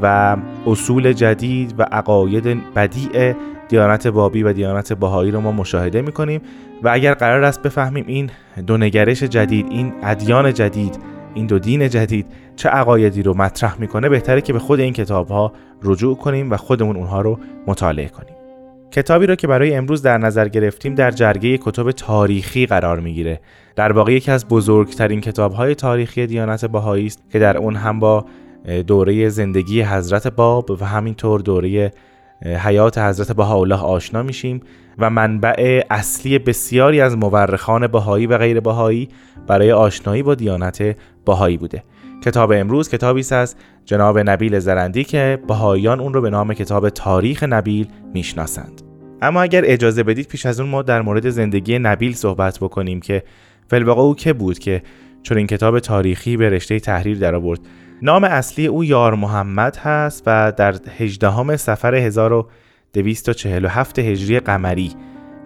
و 0.03 0.37
اصول 0.67 1.13
جدید 1.13 1.75
و 1.79 1.83
عقاید 1.83 2.75
بدیع 2.75 3.35
دیانت 3.69 4.07
بابی 4.07 4.43
و 4.43 4.53
دیانت 4.53 4.93
باهایی 4.93 5.31
رو 5.31 5.41
ما 5.41 5.53
مشاهده 5.53 6.03
می‌کنیم 6.03 6.41
و 6.83 6.89
اگر 6.89 7.15
قرار 7.15 7.45
است 7.45 7.63
بفهمیم 7.63 8.05
این 8.09 8.31
دو 8.67 8.77
نگرش 8.77 9.23
جدید 9.23 9.67
این 9.71 9.93
ادیان 10.03 10.55
جدید 10.55 10.99
این 11.35 11.47
دو 11.47 11.59
دین 11.59 11.89
جدید 11.89 12.27
چه 12.57 12.69
عقایدی 12.69 13.23
رو 13.23 13.35
مطرح 13.35 13.81
می‌کنه 13.81 14.09
بهتره 14.09 14.41
که 14.41 14.53
به 14.53 14.59
خود 14.59 14.81
این 14.81 14.93
کتاب 14.93 15.29
ها 15.29 15.53
رجوع 15.83 16.17
کنیم 16.17 16.51
و 16.51 16.57
خودمون 16.57 16.97
اونها 16.97 17.21
رو 17.21 17.39
مطالعه 17.67 18.09
کنیم. 18.09 18.35
کتابی 18.91 19.27
را 19.27 19.35
که 19.35 19.47
برای 19.47 19.75
امروز 19.75 20.03
در 20.03 20.19
نظر 20.19 20.49
گرفتیم 20.49 20.95
در 20.95 21.11
جرگه 21.11 21.59
کتب 21.59 21.91
تاریخی 21.91 22.67
قرار 22.67 23.01
می‌گیره. 23.01 23.41
در 23.77 23.93
واقع 23.93 24.13
یکی 24.13 24.31
از 24.31 24.49
بزرگترین 24.49 25.21
کتابهای 25.21 25.75
تاریخی 25.75 26.27
دیانت 26.27 26.65
بهایی 26.65 27.07
است 27.07 27.23
که 27.33 27.39
در 27.39 27.57
اون 27.57 27.77
هم 27.77 28.01
با 28.01 28.25
دوره 28.87 29.29
زندگی 29.29 29.83
حضرت 29.83 30.27
باب 30.27 30.71
و 30.71 30.85
همینطور 30.85 31.41
دوره 31.41 31.93
حیات 32.43 32.99
حضرت 32.99 33.33
بهاءالله 33.33 33.83
آشنا 33.83 34.23
میشیم. 34.23 34.61
و 34.99 35.11
منبع 35.11 35.83
اصلی 35.91 36.39
بسیاری 36.39 37.01
از 37.01 37.17
مورخان 37.17 37.87
بهایی 37.87 38.27
و 38.27 38.39
غیر 38.39 38.61
بهایی 38.61 39.09
برای 39.47 39.73
آشنایی 39.73 40.23
با 40.23 40.35
دیانت 40.35 40.97
بهایی 41.27 41.57
بوده. 41.57 41.83
کتاب 42.25 42.53
امروز 42.53 42.89
کتابی 42.89 43.21
است 43.21 43.33
از 43.33 43.57
جناب 43.85 44.19
نبیل 44.19 44.59
زرندی 44.59 45.05
که 45.05 45.39
بهاییان 45.49 46.01
اون 46.01 46.15
رو 46.15 46.21
به 46.21 46.31
نام 46.31 46.55
کتاب 46.55 46.89
تاریخ 46.89 47.43
نبیل 47.43 47.87
می‌شناسند. 48.15 48.83
اما 49.23 49.43
اگر 49.43 49.63
اجازه 49.65 50.03
بدید 50.03 50.29
پیش 50.29 50.47
از 50.47 50.61
اون 50.61 50.71
ما 50.71 50.83
در 50.83 51.03
مورد 51.03 51.31
زندگی 51.31 51.79
نبیل 51.79 52.15
صحبت 52.15 52.59
بکنیم 52.59 53.01
که 53.01 53.23
فلواقع 53.69 54.03
او 54.03 54.15
که 54.15 54.33
بود 54.33 54.59
که 54.59 54.83
چون 55.23 55.39
این 55.39 55.47
کتاب 55.47 55.79
تاریخی 55.79 56.37
به 56.37 56.51
رشته 56.51 56.81
تحریر 56.81 57.19
در 57.19 57.35
آورد 57.35 57.61
نام 58.03 58.25
اصلی 58.25 58.67
او 58.67 58.85
یار 58.85 59.15
محمد 59.15 59.77
هست 59.77 60.23
و 60.27 60.53
در 60.57 60.75
18 60.99 61.57
سفر 61.57 61.95
1247 62.97 63.99
هجری 63.99 64.41
قمری 64.41 64.93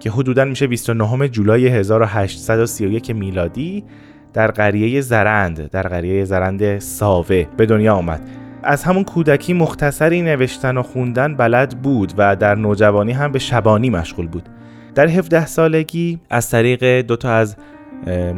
که 0.00 0.10
حدودا 0.10 0.44
میشه 0.44 0.66
29 0.66 1.28
جولای 1.28 1.68
1831 1.68 3.10
میلادی 3.10 3.84
در 4.32 4.50
قریه 4.50 5.00
زرند 5.00 5.70
در 5.70 5.82
قریه 5.82 6.24
زرند 6.24 6.78
ساوه 6.78 7.46
به 7.56 7.66
دنیا 7.66 7.94
آمد. 7.94 8.28
از 8.62 8.84
همون 8.84 9.04
کودکی 9.04 9.52
مختصری 9.52 10.22
نوشتن 10.22 10.76
و 10.76 10.82
خوندن 10.82 11.36
بلد 11.36 11.82
بود 11.82 12.12
و 12.16 12.36
در 12.36 12.54
نوجوانی 12.54 13.12
هم 13.12 13.32
به 13.32 13.38
شبانی 13.38 13.90
مشغول 13.90 14.28
بود. 14.28 14.48
در 14.94 15.06
17 15.06 15.46
سالگی 15.46 16.20
از 16.30 16.50
طریق 16.50 17.00
دو 17.00 17.16
تا 17.16 17.30
از 17.30 17.56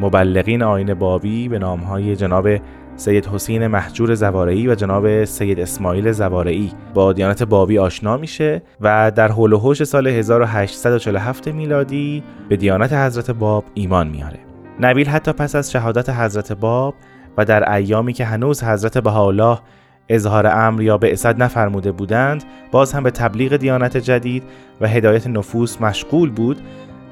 مبلغین 0.01 0.63
آین 0.63 0.95
بابی 0.95 1.49
به 1.49 1.59
نامهای 1.59 2.17
جناب 2.17 2.49
سید 2.97 3.27
حسین 3.27 3.67
محجور 3.67 4.15
زوارعی 4.15 4.69
و 4.69 4.75
جناب 4.75 5.25
سید 5.25 5.61
اسماعیل 5.61 6.13
زوارعی 6.13 6.73
با 6.95 7.13
دیانت 7.13 7.43
بابی 7.43 7.79
آشنا 7.79 8.17
میشه 8.17 8.63
و 8.81 9.13
در 9.17 9.29
حول 9.29 9.53
و 9.53 9.59
حوش 9.59 9.85
سال 9.85 10.07
1847 10.07 11.49
میلادی 11.49 12.23
به 12.49 12.57
دیانت 12.57 12.93
حضرت 12.93 13.31
باب 13.31 13.65
ایمان 13.75 14.09
میاره. 14.09 14.39
نبیل 14.81 15.09
حتی 15.09 15.33
پس 15.33 15.55
از 15.55 15.73
شهادت 15.73 16.11
حضرت 16.11 16.53
باب 16.53 16.95
و 17.39 17.45
در 17.45 17.73
ایامی 17.73 18.13
که 18.13 18.25
هنوز 18.25 18.65
حضرت 18.65 18.99
بهاءالله 18.99 19.59
اظهار 20.09 20.47
امر 20.47 20.83
یا 20.83 20.99
به 20.99 21.13
اسد 21.13 21.43
نفرموده 21.43 21.93
بودند 21.93 22.45
باز 22.71 22.93
هم 22.93 23.03
به 23.03 23.11
تبلیغ 23.11 23.57
دیانت 23.57 23.97
جدید 23.97 24.43
و 24.81 24.89
هدایت 24.89 25.27
نفوس 25.27 25.81
مشغول 25.81 26.31
بود 26.31 26.61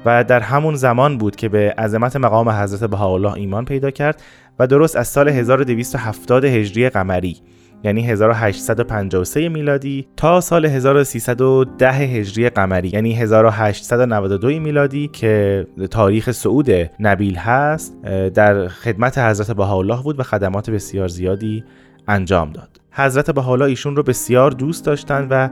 و 0.05 0.23
در 0.23 0.39
همون 0.39 0.75
زمان 0.75 1.17
بود 1.17 1.35
که 1.35 1.49
به 1.49 1.73
عظمت 1.77 2.15
مقام 2.15 2.49
حضرت 2.49 2.89
بهاءالله 2.89 3.33
ایمان 3.33 3.65
پیدا 3.65 3.91
کرد. 3.91 4.21
و 4.59 4.67
درست 4.67 4.95
از 4.95 5.07
سال 5.07 5.29
1270 5.29 6.45
هجری 6.45 6.89
قمری 6.89 7.37
یعنی 7.83 8.01
1853 8.07 9.49
میلادی 9.49 10.07
تا 10.17 10.41
سال 10.41 10.65
1310 10.65 11.91
هجری 11.91 12.49
قمری 12.49 12.87
یعنی 12.87 13.13
1892 13.13 14.47
میلادی 14.47 15.07
که 15.07 15.67
تاریخ 15.91 16.31
صعود 16.31 16.69
نبیل 16.99 17.35
هست 17.35 18.01
در 18.33 18.67
خدمت 18.67 19.17
حضرت 19.17 19.51
بهاءالله 19.51 20.03
بود 20.03 20.19
و 20.19 20.23
خدمات 20.23 20.69
بسیار 20.69 21.07
زیادی 21.07 21.63
انجام 22.07 22.51
داد. 22.51 22.69
حضرت 22.91 23.31
بهاءالله 23.31 23.65
ایشون 23.65 23.95
رو 23.95 24.03
بسیار 24.03 24.51
دوست 24.51 24.85
داشتند 24.85 25.27
و 25.29 25.49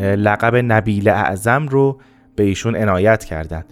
لقب 0.00 0.56
نبیل 0.56 1.08
اعظم 1.08 1.68
رو 1.68 2.00
به 2.36 2.44
ایشون 2.44 2.76
عنایت 2.76 3.24
کردند. 3.24 3.64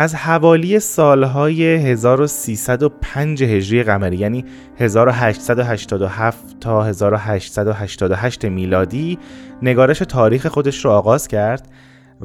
از 0.00 0.14
حوالی 0.14 0.80
سالهای 0.80 1.64
1305 1.64 3.42
هجری 3.42 3.82
قمری 3.82 4.16
یعنی 4.16 4.44
1887 4.78 6.60
تا 6.60 6.84
1888 6.84 8.44
میلادی 8.44 9.18
نگارش 9.62 9.98
تاریخ 9.98 10.46
خودش 10.46 10.84
رو 10.84 10.90
آغاز 10.90 11.28
کرد 11.28 11.68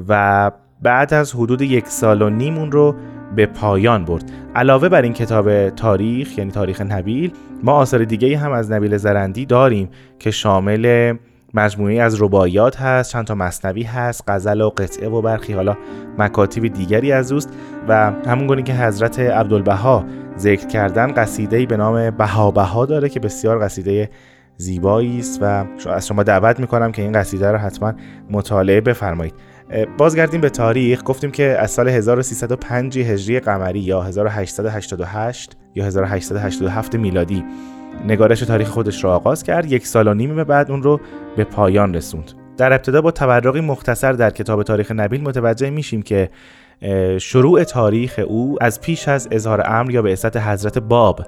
و 0.08 0.52
بعد 0.82 1.14
از 1.14 1.36
حدود 1.36 1.62
یک 1.62 1.88
سال 1.88 2.22
و 2.22 2.30
نیم 2.30 2.58
اون 2.58 2.72
رو 2.72 2.96
به 3.36 3.46
پایان 3.46 4.06
برد. 4.06 4.32
علاوه 4.56 4.90
بر 4.90 5.02
این 5.02 5.14
کتاب 5.14 5.70
تاریخ 5.70 6.38
یعنی 6.38 6.52
تاریخ 6.52 6.82
نبیل 6.82 7.32
ما 7.64 7.74
آثار 7.74 8.04
دیگه 8.04 8.38
هم 8.38 8.52
از 8.52 8.72
نبیل 8.72 8.98
زرندی 8.98 9.46
داریم 9.46 9.90
که 10.20 10.32
شامل 10.32 11.14
مجموعی 11.54 12.00
از 12.00 12.22
رباعیات 12.22 12.82
هست 12.82 13.12
چند 13.12 13.26
تا 13.26 13.36
مصنوی 13.36 13.84
هست 13.84 14.24
غزل 14.28 14.62
و 14.62 14.70
قطعه 14.70 15.10
و 15.10 15.22
برخی 15.22 15.54
حالا 15.54 15.78
مکاتیب 16.18 16.74
دیگری 16.74 17.12
از 17.12 17.32
اوست 17.32 17.50
و 17.88 18.12
همون 18.28 18.64
که 18.64 18.74
حضرت 18.74 19.20
عبدالبها 19.20 20.06
ذکر 20.38 20.68
کردن 20.68 21.14
قصیده 21.14 21.66
به 21.66 21.78
نام 21.78 22.10
بها 22.10 22.52
بها 22.52 22.86
داره 22.86 23.10
که 23.10 23.20
بسیار 23.20 23.64
قصیده 23.64 24.10
زیبایی 24.58 25.20
است 25.20 25.40
و 25.42 25.66
از 25.90 26.08
شما 26.08 26.24
دعوت 26.24 26.60
می‌کنم 26.60 26.92
که 26.92 27.02
این 27.02 27.12
قصیده 27.12 27.52
رو 27.52 27.58
حتما 27.58 27.94
مطالعه 28.32 28.82
بفرمایید. 28.82 29.34
بازگردیم 29.98 30.42
به 30.42 30.50
تاریخ. 30.50 31.02
گفتیم 31.06 31.32
که 31.32 31.58
از 31.60 31.72
سال 31.72 31.90
1305 31.90 33.00
هجری 33.00 33.40
قمری 33.40 33.80
یا 33.80 34.02
1888 34.02 35.58
یا 35.76 35.86
1887 35.86 36.96
میلادی 36.96 37.46
نگارش 38.08 38.40
تاریخ 38.40 38.70
خودش 38.70 39.04
را 39.04 39.16
آغاز 39.16 39.44
کرد 39.44 39.72
یک 39.72 39.88
سال 39.88 40.08
و 40.08 40.14
نیم 40.14 40.44
بعد 40.44 40.72
اون 40.72 40.84
رو 40.84 41.00
به 41.38 41.44
پایان 41.44 41.94
رسوند. 41.94 42.32
در 42.58 42.74
ابتدا 42.74 43.02
با 43.02 43.12
تورقی 43.12 43.62
مختصر 43.62 44.14
در 44.14 44.30
کتاب 44.30 44.64
تاریخ 44.64 44.92
نبیل 44.92 45.22
متوجه 45.22 45.70
میشیم 45.70 46.02
که 46.02 46.30
شروع 47.18 47.64
تاریخ 47.64 48.20
او 48.28 48.58
از 48.62 48.82
پیش 48.82 49.08
از 49.08 49.28
اظهار 49.32 49.64
امر 49.66 49.92
یا 49.92 50.02
به 50.02 50.14
اسط 50.14 50.38
حضرت 50.38 50.78
باب 50.78 51.26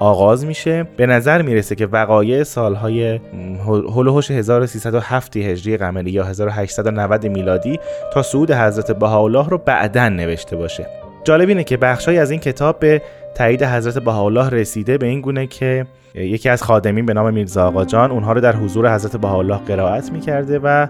آغاز 0.00 0.46
میشه. 0.46 0.84
به 0.96 1.06
نظر 1.06 1.42
می‌رسه 1.42 1.74
که 1.74 1.86
وقایع 1.86 2.42
سالهای 2.42 3.20
هلوهوش 3.66 4.30
1307 4.30 5.36
هجری 5.36 5.76
قمری 5.76 6.10
یا 6.10 6.24
1890 6.24 7.26
میلادی 7.26 7.80
تا 8.12 8.22
صعود 8.22 8.50
حضرت 8.50 8.90
بهاءالله 8.90 9.48
رو 9.48 9.58
بعدا 9.58 10.08
نوشته 10.08 10.56
باشه. 10.56 10.86
جالب 11.24 11.48
اینه 11.48 11.64
که 11.64 11.76
بخشهایی 11.76 12.18
از 12.18 12.30
این 12.30 12.40
کتاب 12.40 12.78
به 12.78 13.02
تایید 13.34 13.64
حضرت 13.64 13.98
بهاءالله 13.98 14.48
رسیده 14.48 14.98
به 14.98 15.06
این 15.06 15.20
گونه 15.20 15.46
که 15.46 15.86
یکی 16.14 16.48
از 16.48 16.62
خادمین 16.62 17.06
به 17.06 17.14
نام 17.14 17.34
میرزا 17.34 17.66
آقا 17.66 17.84
جان 17.84 18.10
اونها 18.10 18.32
رو 18.32 18.40
در 18.40 18.56
حضور 18.56 18.94
حضرت 18.94 19.16
بهاءالله 19.16 19.56
قرائت 19.56 20.12
می‌کرده 20.12 20.58
و 20.58 20.86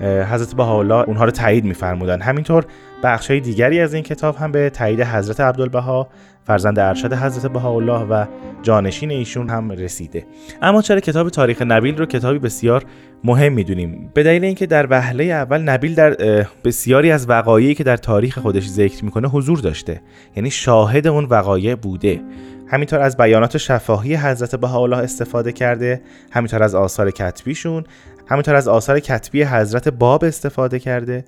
حضرت 0.00 0.54
بهاءالله 0.54 0.94
اونها 0.94 1.24
رو 1.24 1.30
تایید 1.30 1.64
میفرمودن. 1.64 2.20
همینطور 2.20 2.66
بخشای 3.02 3.40
دیگری 3.40 3.80
از 3.80 3.94
این 3.94 4.02
کتاب 4.02 4.36
هم 4.36 4.52
به 4.52 4.70
تایید 4.70 5.00
حضرت 5.00 5.40
عبدالبها 5.40 6.08
فرزند 6.44 6.78
ارشد 6.78 7.12
حضرت 7.12 7.52
بهاءالله 7.52 8.00
و 8.00 8.24
جانشین 8.62 9.10
ایشون 9.10 9.50
هم 9.50 9.70
رسیده. 9.70 10.26
اما 10.62 10.82
چرا 10.82 11.00
کتاب 11.00 11.28
تاریخ 11.28 11.62
نبیل 11.62 11.96
رو 11.96 12.06
کتابی 12.06 12.38
بسیار 12.38 12.84
مهم 13.24 13.52
می‌دونیم؟ 13.52 14.10
به 14.14 14.22
دلیل 14.22 14.44
اینکه 14.44 14.66
در 14.66 14.86
وهله 14.90 15.24
اول 15.24 15.62
نبیل 15.62 15.94
در 15.94 16.16
بسیاری 16.64 17.10
از 17.10 17.28
وقایعی 17.28 17.74
که 17.74 17.84
در 17.84 17.96
تاریخ 17.96 18.38
خودش 18.38 18.68
ذکر 18.68 19.04
می‌کنه 19.04 19.28
حضور 19.28 19.58
داشته. 19.58 20.00
یعنی 20.36 20.50
شاهد 20.50 21.06
اون 21.06 21.24
وقایع 21.24 21.74
بوده. 21.74 22.20
همینطور 22.66 23.00
از 23.00 23.16
بیانات 23.16 23.56
شفاهی 23.56 24.16
حضرت 24.16 24.54
بهاءالله 24.54 24.96
استفاده 24.96 25.52
کرده. 25.52 26.02
همینطور 26.32 26.62
از 26.62 26.74
آثار 26.74 27.10
کتبیشون. 27.10 27.84
همینطور 28.30 28.54
از 28.54 28.68
آثار 28.68 29.00
کتبی 29.00 29.42
حضرت 29.42 29.88
باب 29.88 30.24
استفاده 30.24 30.78
کرده. 30.78 31.24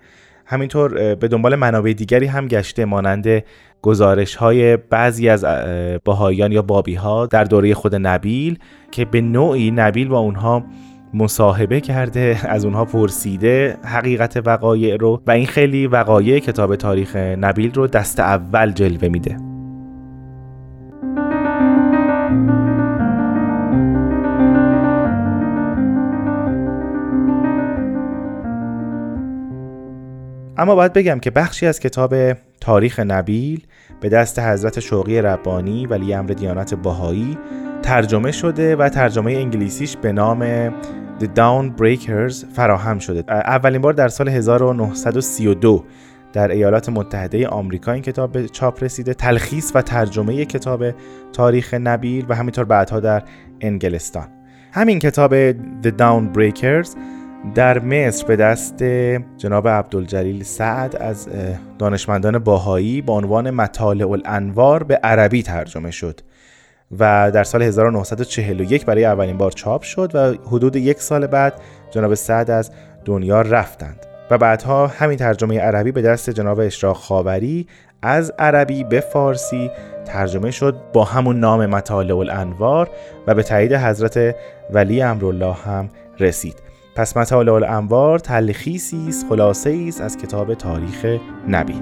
همینطور 0.47 1.15
به 1.15 1.29
دنبال 1.29 1.55
منابع 1.55 1.93
دیگری 1.93 2.27
هم 2.27 2.49
گشته 2.49 2.85
مانند 2.85 3.45
گزارش 3.83 4.35
های 4.35 4.77
بعضی 4.77 5.29
از 5.29 5.45
باهایان 6.05 6.53
یا 6.53 6.63
بابی 6.63 6.95
ها 6.95 7.27
در 7.27 7.45
دوره 7.45 7.75
خود 7.75 7.95
نبیل 7.95 8.59
که 8.91 9.05
به 9.05 9.21
نوعی 9.21 9.71
نبیل 9.71 10.09
با 10.09 10.19
اونها 10.19 10.65
مصاحبه 11.15 11.81
کرده 11.81 12.41
از 12.45 12.65
اونها 12.65 12.85
پرسیده 12.85 13.77
حقیقت 13.85 14.43
وقایع 14.47 14.97
رو 14.97 15.23
و 15.27 15.31
این 15.31 15.47
خیلی 15.47 15.87
وقایع 15.87 16.39
کتاب 16.39 16.77
تاریخ 16.77 17.17
نبیل 17.17 17.75
رو 17.75 17.87
دست 17.87 18.21
اول 18.21 18.73
جلوه 18.73 19.09
میده. 19.09 19.52
اما 30.59 30.75
باید 30.75 30.93
بگم 30.93 31.19
که 31.19 31.31
بخشی 31.31 31.67
از 31.67 31.81
کتاب 31.81 32.15
تاریخ 32.61 33.01
نبیل 33.01 33.67
به 34.01 34.09
دست 34.09 34.39
حضرت 34.39 34.81
شوقی 34.81 35.23
ربانی 35.23 35.87
ولی 35.87 36.15
امر 36.15 36.31
دیانت 36.31 36.75
باهایی 36.75 37.39
ترجمه 37.83 38.33
شده 38.33 38.77
و 38.77 38.89
ترجمه 38.89 39.33
انگلیسیش 39.33 39.97
به 39.97 40.13
نام 40.13 40.71
The 41.21 41.25
Down 41.37 41.81
Breakers 41.81 42.47
فراهم 42.57 42.99
شده. 42.99 43.33
اولین 43.33 43.81
بار 43.81 43.93
در 43.93 44.09
سال 44.09 44.29
1932 44.29 45.85
در 46.33 46.51
ایالات 46.51 46.89
متحده 46.89 47.49
آمریکا 47.49 47.93
این 47.93 48.03
کتاب 48.03 48.33
به 48.33 48.49
چاپ 48.49 48.85
رسیده. 48.85 49.15
تلخیص 49.15 49.73
و 49.75 49.83
ترجمه 49.83 50.45
کتاب 50.45 50.85
تاریخ 51.33 51.75
نبیل 51.75 52.27
و 52.29 52.35
همینطور 52.35 52.65
بعدها 52.65 53.01
در 53.01 53.23
انگلستان. 53.61 54.29
همین 54.73 54.99
کتاب 54.99 55.53
The 55.53 55.93
Down 55.99 56.37
Breakers 56.37 56.97
در 57.55 57.79
مصر 57.79 58.27
به 58.27 58.37
دست 58.37 58.83
جناب 59.37 59.69
عبدالجلیل 59.69 60.43
سعد 60.43 60.97
از 60.97 61.29
دانشمندان 61.79 62.39
باهایی 62.39 63.03
با 63.03 63.17
عنوان 63.17 63.51
مطالع 63.51 64.11
الانوار 64.11 64.83
به 64.83 64.97
عربی 64.97 65.43
ترجمه 65.43 65.91
شد 65.91 66.21
و 66.99 67.31
در 67.35 67.45
سال 67.45 67.63
1941 67.63 68.87
برای 68.87 69.05
اولین 69.05 69.39
بار 69.39 69.51
چاپ 69.51 69.83
شد 69.83 70.11
و 70.15 70.35
حدود 70.49 70.77
یک 70.77 71.01
سال 71.01 71.27
بعد 71.27 71.55
جناب 71.91 72.15
سعد 72.15 72.51
از 72.51 72.71
دنیا 73.05 73.43
رفتند 73.43 74.07
و 74.31 74.39
بعدها 74.39 74.87
همین 74.87 75.19
ترجمه 75.19 75.61
عربی 75.61 75.93
به 75.93 76.03
دست 76.03 76.31
جناب 76.31 76.61
اشراق 76.61 76.97
خاوری 76.97 77.67
از 78.03 78.33
عربی 78.39 78.85
به 78.85 79.01
فارسی 79.01 79.71
ترجمه 80.05 80.51
شد 80.51 80.77
با 80.93 81.05
همون 81.05 81.41
نام 81.41 81.67
مطالع 81.67 82.17
الانوار 82.17 82.91
و 83.27 83.35
به 83.35 83.43
تایید 83.43 83.73
حضرت 83.73 84.37
ولی 84.71 85.03
امرالله 85.03 85.55
هم 85.55 85.89
رسید. 86.21 86.72
پس 86.95 87.17
مطالع 87.17 87.53
الانوار 87.53 88.19
تلخیصی 88.19 89.09
است 89.09 89.27
خلاصه 89.29 89.85
است 89.89 90.01
از 90.01 90.19
کتاب 90.19 90.55
تاریخ 90.55 91.21
نبیل. 91.49 91.81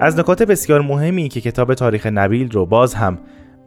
از 0.00 0.18
نکات 0.18 0.42
بسیار 0.42 0.80
مهمی 0.80 1.28
که 1.28 1.40
کتاب 1.40 1.74
تاریخ 1.74 2.06
نبیل 2.06 2.50
رو 2.50 2.66
باز 2.66 2.94
هم 2.94 3.18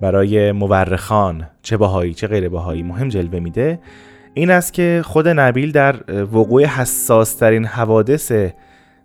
برای 0.02 0.52
مورخان 0.52 1.48
چه 1.62 1.78
باهایی 1.78 2.14
چه 2.14 2.28
غیر 2.28 2.50
باهایی 2.50 2.84
مهم 2.84 3.10
جلوه 3.10 3.40
میده 3.40 3.80
این 4.38 4.52
است 4.52 4.74
که 4.74 5.02
خود 5.06 5.28
نبیل 5.28 5.72
در 5.72 5.96
وقوع 6.24 6.66
حساس 6.66 7.36
ترین 7.36 7.66
حوادث 7.66 8.32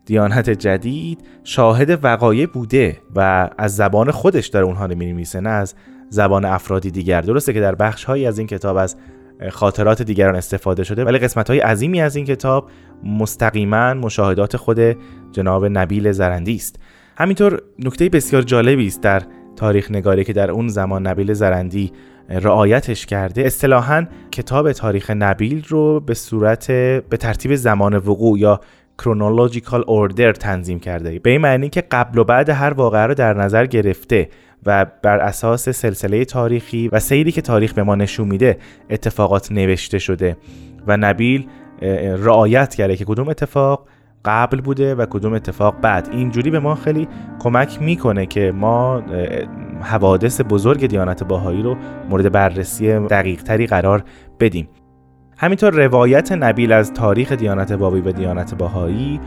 دیانت 0.06 0.50
جدید 0.50 1.20
شاهد 1.44 2.04
وقایع 2.04 2.46
بوده 2.46 2.98
و 3.16 3.50
از 3.58 3.76
زبان 3.76 4.10
خودش 4.10 4.46
داره 4.46 4.66
اونها 4.66 4.86
رو 4.86 4.94
می‌نویسه 4.94 5.40
نه 5.40 5.48
از 5.48 5.74
زبان 6.08 6.44
افرادی 6.44 6.90
دیگر. 6.90 7.20
درسته 7.20 7.52
که 7.52 7.60
در 7.60 7.74
بخش 7.74 8.04
هایی 8.04 8.26
از 8.26 8.38
این 8.38 8.46
کتاب 8.46 8.76
از 8.76 8.96
خاطرات 9.50 10.02
دیگران 10.02 10.36
استفاده 10.36 10.84
شده 10.84 11.04
ولی 11.04 11.18
قسمت 11.18 11.50
های 11.50 11.60
عظیمی 11.60 12.00
از 12.00 12.16
این 12.16 12.24
کتاب 12.24 12.70
مستقیما 13.04 13.94
مشاهدات 13.94 14.56
خود 14.56 14.80
جناب 15.32 15.66
نبیل 15.66 16.12
زرندی 16.12 16.54
است. 16.54 16.76
همینطور 17.16 17.62
نکته 17.78 18.08
بسیار 18.08 18.42
جالبی 18.42 18.86
است 18.86 19.00
در 19.00 19.22
تاریخ 19.56 19.90
نگاری 19.90 20.24
که 20.24 20.32
در 20.32 20.50
اون 20.50 20.68
زمان 20.68 21.06
نبیل 21.06 21.32
زرندی 21.32 21.92
رعایتش 22.28 23.06
کرده. 23.06 23.42
اصطلاحا 23.42 24.06
کتاب 24.30 24.72
تاریخ 24.72 25.10
نبیل 25.10 25.64
رو 25.68 26.00
به 26.00 26.14
صورت 26.14 26.70
به 26.70 27.16
ترتیب 27.20 27.54
زمان 27.54 27.96
وقوع 27.96 28.38
یا 28.38 28.60
کرونولوژیکال 28.98 29.84
اوردر 29.86 30.32
تنظیم 30.32 30.80
کرده. 30.80 31.18
به 31.18 31.30
این 31.30 31.40
معنی 31.40 31.68
که 31.68 31.80
قبل 31.80 32.18
و 32.18 32.24
بعد 32.24 32.50
هر 32.50 32.72
واقعه 32.72 33.06
رو 33.06 33.14
در 33.14 33.34
نظر 33.34 33.66
گرفته 33.66 34.28
و 34.66 34.86
بر 35.02 35.18
اساس 35.18 35.68
سلسله 35.68 36.24
تاریخی 36.24 36.88
و 36.88 37.00
سیری 37.00 37.32
که 37.32 37.40
تاریخ 37.40 37.72
به 37.72 37.82
ما 37.82 37.94
نشون 37.94 38.28
میده 38.28 38.58
اتفاقات 38.90 39.52
نوشته 39.52 39.98
شده. 39.98 40.36
و 40.86 40.96
نبیل 40.96 41.46
رعایت 42.18 42.74
کرده 42.74 42.96
که 42.96 43.04
کدوم 43.04 43.28
اتفاق؟ 43.28 43.86
قبل 44.24 44.60
بوده 44.60 44.94
و 44.94 45.06
کدوم 45.06 45.32
اتفاق 45.32 45.80
بعد. 45.80 46.08
اینجوری 46.12 46.50
به 46.50 46.60
ما 46.60 46.74
خیلی 46.74 47.08
کمک 47.38 47.82
می‌کنه 47.82 48.26
که 48.26 48.52
ما 48.52 49.02
حوادث 49.82 50.40
بزرگ 50.50 50.86
دیانت 50.86 51.24
باهایی 51.24 51.62
رو 51.62 51.76
مورد 52.10 52.32
بررسی 52.32 52.98
دقیق 52.98 53.42
تری 53.42 53.66
قرار 53.66 54.04
بدیم. 54.40 54.68
همینطور 55.36 55.84
روایت 55.84 56.32
نبیل 56.32 56.72
از 56.72 56.92
تاریخ 56.92 57.32
دیانت 57.32 57.72
بابی 57.72 58.00
و 58.00 58.12
دیانت 58.12 58.54
باهایی 58.54 59.20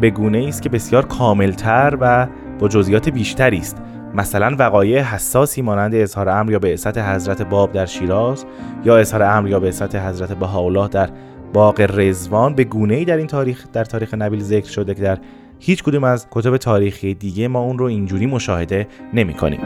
به 0.00 0.10
گونه 0.10 0.44
است 0.48 0.62
که 0.62 0.68
بسیار 0.68 1.06
کاملتر 1.06 1.98
و 2.00 2.26
با 2.58 2.68
جزئیات 2.68 3.08
بیشتری 3.08 3.58
است. 3.58 3.82
مثلا 4.14 4.56
وقایع 4.58 5.00
حساسی 5.02 5.62
مانند 5.62 5.94
اظهار 5.94 6.28
امر 6.28 6.50
یا 6.50 6.58
بعثت 6.58 6.98
حضرت 6.98 7.42
باب 7.42 7.72
در 7.72 7.86
شیراز 7.86 8.44
یا 8.84 8.98
اظهار 8.98 9.22
امر 9.22 9.48
یا 9.48 9.60
بعثت 9.60 9.96
حضرت 9.96 10.32
بهاءالله 10.32 10.88
در 10.88 11.08
باغ 11.52 11.86
رزوان 11.94 12.54
به 12.54 12.64
گونه 12.64 12.94
ای 12.94 13.04
در 13.04 13.16
این 13.16 13.26
تاریخ 13.26 13.66
در 13.72 13.84
تاریخ 13.84 14.14
نبیل 14.14 14.42
ذکر 14.42 14.68
شده 14.68 14.94
که 14.94 15.02
در 15.02 15.18
هیچ 15.60 15.82
کدوم 15.82 16.04
از 16.04 16.26
کتب 16.30 16.56
تاریخی 16.56 17.14
دیگه 17.14 17.48
ما 17.48 17.60
اون 17.60 17.78
رو 17.78 17.86
اینجوری 17.86 18.26
مشاهده 18.26 18.86
نمی 19.14 19.34
کنیم. 19.34 19.60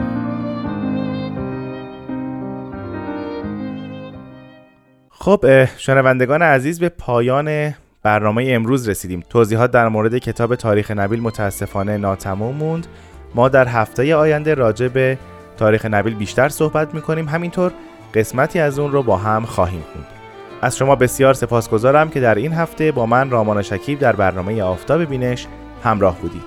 خب 5.09 5.65
شنوندگان 5.77 6.41
عزیز 6.41 6.79
به 6.79 6.89
پایان 6.89 7.73
برنامه 8.03 8.45
امروز 8.49 8.89
رسیدیم. 8.89 9.23
توضیحات 9.29 9.71
در 9.71 9.87
مورد 9.87 10.17
کتاب 10.17 10.55
تاریخ 10.55 10.91
نبیل 10.91 11.21
متاسفانه 11.21 11.97
ناتمام 11.97 12.55
موند. 12.55 12.87
ما 13.35 13.49
در 13.49 13.67
هفته 13.67 14.15
آینده 14.15 14.53
راجع 14.53 14.87
به 14.87 15.17
تاریخ 15.57 15.85
نبیل 15.85 16.15
بیشتر 16.15 16.49
صحبت 16.49 16.95
می‌کنیم 16.95 17.27
همینطور 17.27 17.71
قسمتی 18.13 18.59
از 18.59 18.79
اون 18.79 18.91
رو 18.91 19.03
با 19.03 19.17
هم 19.17 19.45
خواهیم 19.45 19.83
خوند. 19.93 20.22
از 20.63 20.77
شما 20.77 20.95
بسیار 20.95 21.33
سپاسگزارم 21.33 22.09
که 22.09 22.19
در 22.19 22.35
این 22.35 22.53
هفته 22.53 22.91
با 22.91 23.05
من 23.05 23.29
رامان 23.29 23.61
شکیب 23.61 23.99
در 23.99 24.15
برنامه 24.15 24.63
آفتاب 24.63 25.05
بینش 25.05 25.47
همراه 25.83 26.19
بودید. 26.19 26.43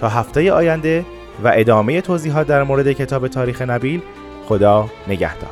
تا 0.00 0.08
هفته 0.08 0.52
آینده 0.52 1.04
و 1.44 1.52
ادامه 1.54 2.00
توضیحات 2.00 2.46
در 2.46 2.62
مورد 2.62 2.92
کتاب 2.92 3.28
تاریخ 3.28 3.62
نبیل 3.62 4.02
خدا 4.46 4.90
نگهدار. 5.08 5.50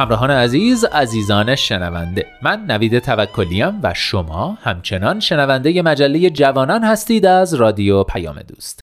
همراهان 0.00 0.30
عزیز 0.30 0.84
عزیزان 0.84 1.56
شنونده. 1.56 2.26
من 2.42 2.64
نوید 2.68 2.98
توکلیم 2.98 3.80
و 3.82 3.94
شما 3.94 4.58
همچنان 4.62 5.20
شنونده 5.20 5.82
مجله 5.82 6.30
جوانان 6.30 6.84
هستید 6.84 7.26
از 7.26 7.54
رادیو 7.54 8.04
پیام 8.04 8.42
دوست. 8.48 8.80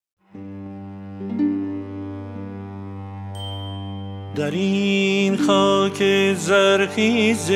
در 4.36 4.52
این 4.52 5.38
خاک 5.38 6.04
زرخیز 6.34 7.50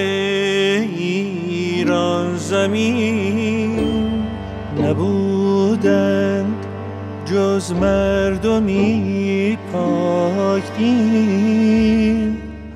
ایران 1.53 2.35
زمین 2.37 3.79
نبودند 4.79 6.65
جز 7.25 7.71
مردمی 7.71 9.57
پاک 9.73 10.63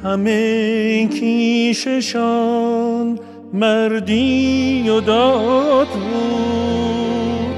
همه 0.06 1.08
کیششان 1.08 3.20
مردی 3.54 4.90
و 4.90 5.02
داد 5.02 5.88
بود. 5.88 7.56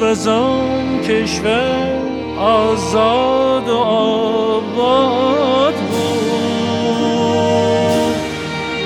و 0.00 0.14
زان 0.14 1.00
کشور 1.00 1.98
آزاد 2.38 3.68
و 3.68 3.76
آباد 3.76 5.74
بود. 5.74 5.84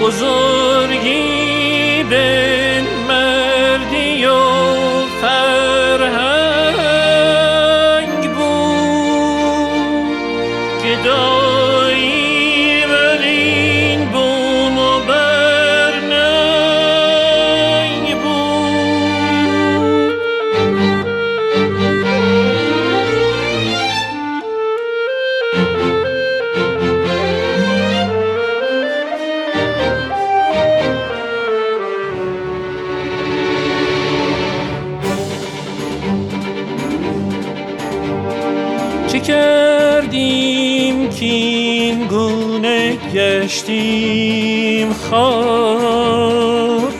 بزرگی 0.03 2.03
به 2.11 2.58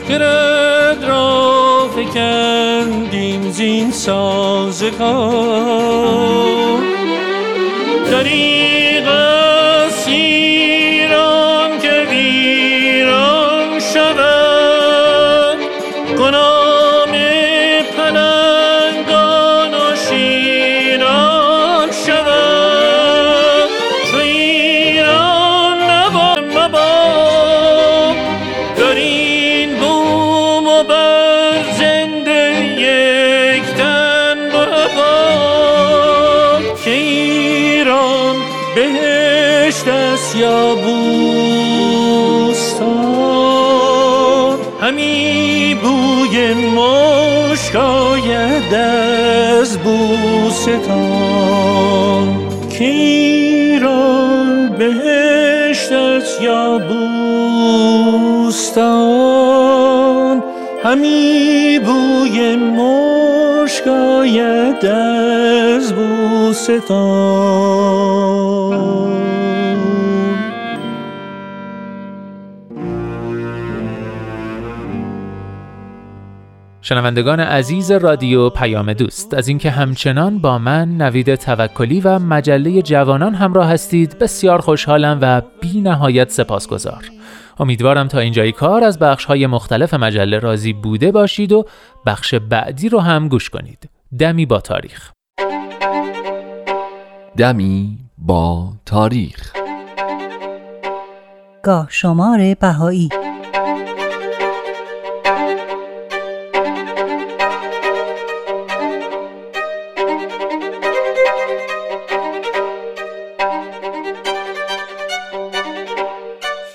گرد 0.09 1.03
را 1.03 1.87
فکندیم 1.95 3.51
زین 3.51 3.91
سازگار. 3.91 5.78
یا 56.41 56.77
بوستان 56.77 58.59
همی 60.83 61.79
بوی 61.85 62.55
مشکاید 62.55 64.05
از 64.85 65.93
بوستان. 65.93 67.78
شنوندگان 76.89 77.39
عزیز 77.39 77.91
رادیو 77.91 78.49
پیام 78.49 78.93
دوست 78.93 79.33
از 79.33 79.47
اینکه 79.47 79.71
همچنان 79.71 80.39
با 80.39 80.57
من 80.57 80.89
نوید 80.89 81.35
توکلی 81.35 82.01
و 82.01 82.19
مجله 82.19 82.81
جوانان 82.81 83.35
همراه 83.35 83.71
هستید 83.71 84.19
بسیار 84.19 84.61
خوشحالم 84.61 85.19
و 85.21 85.41
بی 85.61 85.81
نهایت 85.81 86.29
سپاسگزار. 86.29 87.05
امیدوارم 87.59 88.07
تا 88.07 88.19
اینجای 88.19 88.51
کار 88.51 88.83
از 88.83 88.99
بخش 88.99 89.25
های 89.25 89.47
مختلف 89.47 89.93
مجله 89.93 90.39
راضی 90.39 90.73
بوده 90.73 91.11
باشید 91.11 91.51
و 91.51 91.65
بخش 92.05 92.35
بعدی 92.35 92.89
رو 92.89 92.99
هم 92.99 93.27
گوش 93.27 93.49
کنید. 93.49 93.89
دمی 94.19 94.45
با 94.45 94.59
تاریخ. 94.59 95.11
دمی 97.37 97.97
با 98.17 98.73
تاریخ. 98.85 99.53
گاه 101.63 101.87
شمار 101.89 102.55
بهایی 102.59 103.09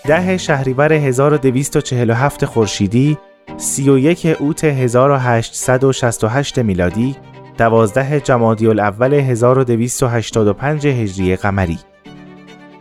ده 0.07 0.37
شهریور 0.37 0.93
1247 0.93 2.45
خورشیدی 2.45 3.19
31 3.57 4.27
اوت 4.27 4.65
1868 4.65 6.59
میلادی 6.59 7.17
12 7.59 8.21
جمادی 8.21 8.67
الاول 8.67 9.15
1285 9.15 10.87
هجری 10.87 11.37
قمری. 11.37 11.79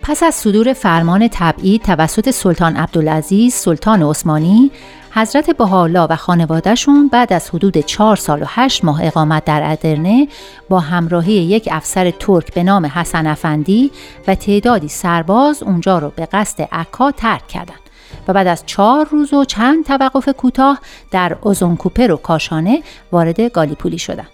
پس 0.06 0.24
از 0.24 0.36
صدور 0.36 0.74
فرمان 0.74 1.28
تبعید 1.32 1.82
توسط 1.82 2.30
سلطان 2.30 2.76
عبدالعزیز 2.76 3.54
سلطان 3.54 4.04
عثمانی 4.04 4.72
حضرت 5.12 5.58
بهاءالله 5.58 6.02
و 6.02 6.16
خانوادهشون 6.16 7.08
بعد 7.08 7.34
از 7.34 7.50
حدود 7.50 7.78
چهار 7.78 8.16
سال 8.16 8.42
و 8.42 8.46
هشت 8.48 8.86
ماه 8.86 9.06
اقامت 9.06 9.46
در 9.46 9.72
ادرنه 9.72 10.28
با 10.70 10.80
همراهی 10.80 11.34
یک 11.34 11.70
افسر 11.72 12.12
ترک 12.12 12.54
به 12.54 12.64
نام 12.64 12.86
حسن 12.86 13.28
افندی 13.28 13.92
و 14.28 14.36
تعدادی 14.36 14.88
سرباز 14.88 15.64
اونجا 15.64 16.00
رو 16.00 16.12
به 16.16 16.26
قصد 16.26 16.62
عکا 16.72 17.12
ترک 17.12 17.48
کردند 17.48 17.80
و 18.28 18.34
بعد 18.34 18.48
از 18.48 18.64
چهار 18.66 19.08
روز 19.12 19.34
و 19.34 19.46
چند 19.46 19.86
توقف 19.86 20.30
کوتاه 20.30 20.80
در 21.12 21.38
اوزونکوپر 21.42 22.12
و 22.12 22.18
کاشانه 22.18 22.84
وارد 23.12 23.42
گالیپولی 23.42 23.98
شدند. 23.98 24.33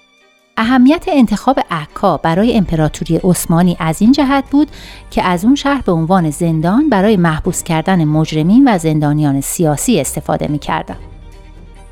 اهمیت 0.62 1.06
انتخاب 1.08 1.60
عکا 1.72 2.18
برای 2.18 2.58
امپراتوری 2.58 3.20
عثمانی 3.24 3.78
از 3.80 4.02
این 4.02 4.12
جهت 4.12 4.44
بود 4.52 4.68
که 5.12 5.24
از 5.24 5.46
اون 5.46 5.56
شهر 5.56 5.82
به 5.82 5.92
عنوان 5.92 6.30
زندان 6.30 6.90
برای 6.90 7.18
محبوس 7.18 7.64
کردن 7.64 8.04
مجرمین 8.06 8.76
و 8.76 8.78
زندانیان 8.78 9.42
سیاسی 9.42 10.00
استفاده 10.00 10.48
می 10.48 10.60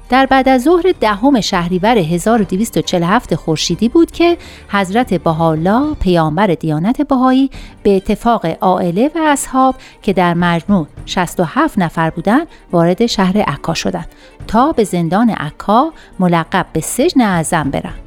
در 0.09 0.25
بعد 0.25 0.49
از 0.49 0.63
ظهر 0.63 0.93
دهم 0.99 1.41
شهریور 1.41 1.97
1247 1.97 3.35
خورشیدی 3.35 3.89
بود 3.89 4.11
که 4.11 4.37
حضرت 4.69 5.13
بهاءالله 5.13 5.93
پیامبر 5.93 6.47
دیانت 6.47 7.01
بهایی 7.01 7.49
به 7.83 7.95
اتفاق 7.95 8.45
عائله 8.61 9.11
و 9.15 9.19
اصحاب 9.27 9.75
که 10.01 10.13
در 10.13 10.33
مجموع 10.33 10.87
67 11.05 11.79
نفر 11.79 12.09
بودند 12.09 12.47
وارد 12.71 13.05
شهر 13.05 13.37
عکا 13.37 13.73
شدند 13.73 14.07
تا 14.47 14.71
به 14.71 14.83
زندان 14.83 15.29
عکا 15.29 15.93
ملقب 16.19 16.65
به 16.73 16.79
سجن 16.79 17.21
اعظم 17.21 17.69
برند. 17.69 18.06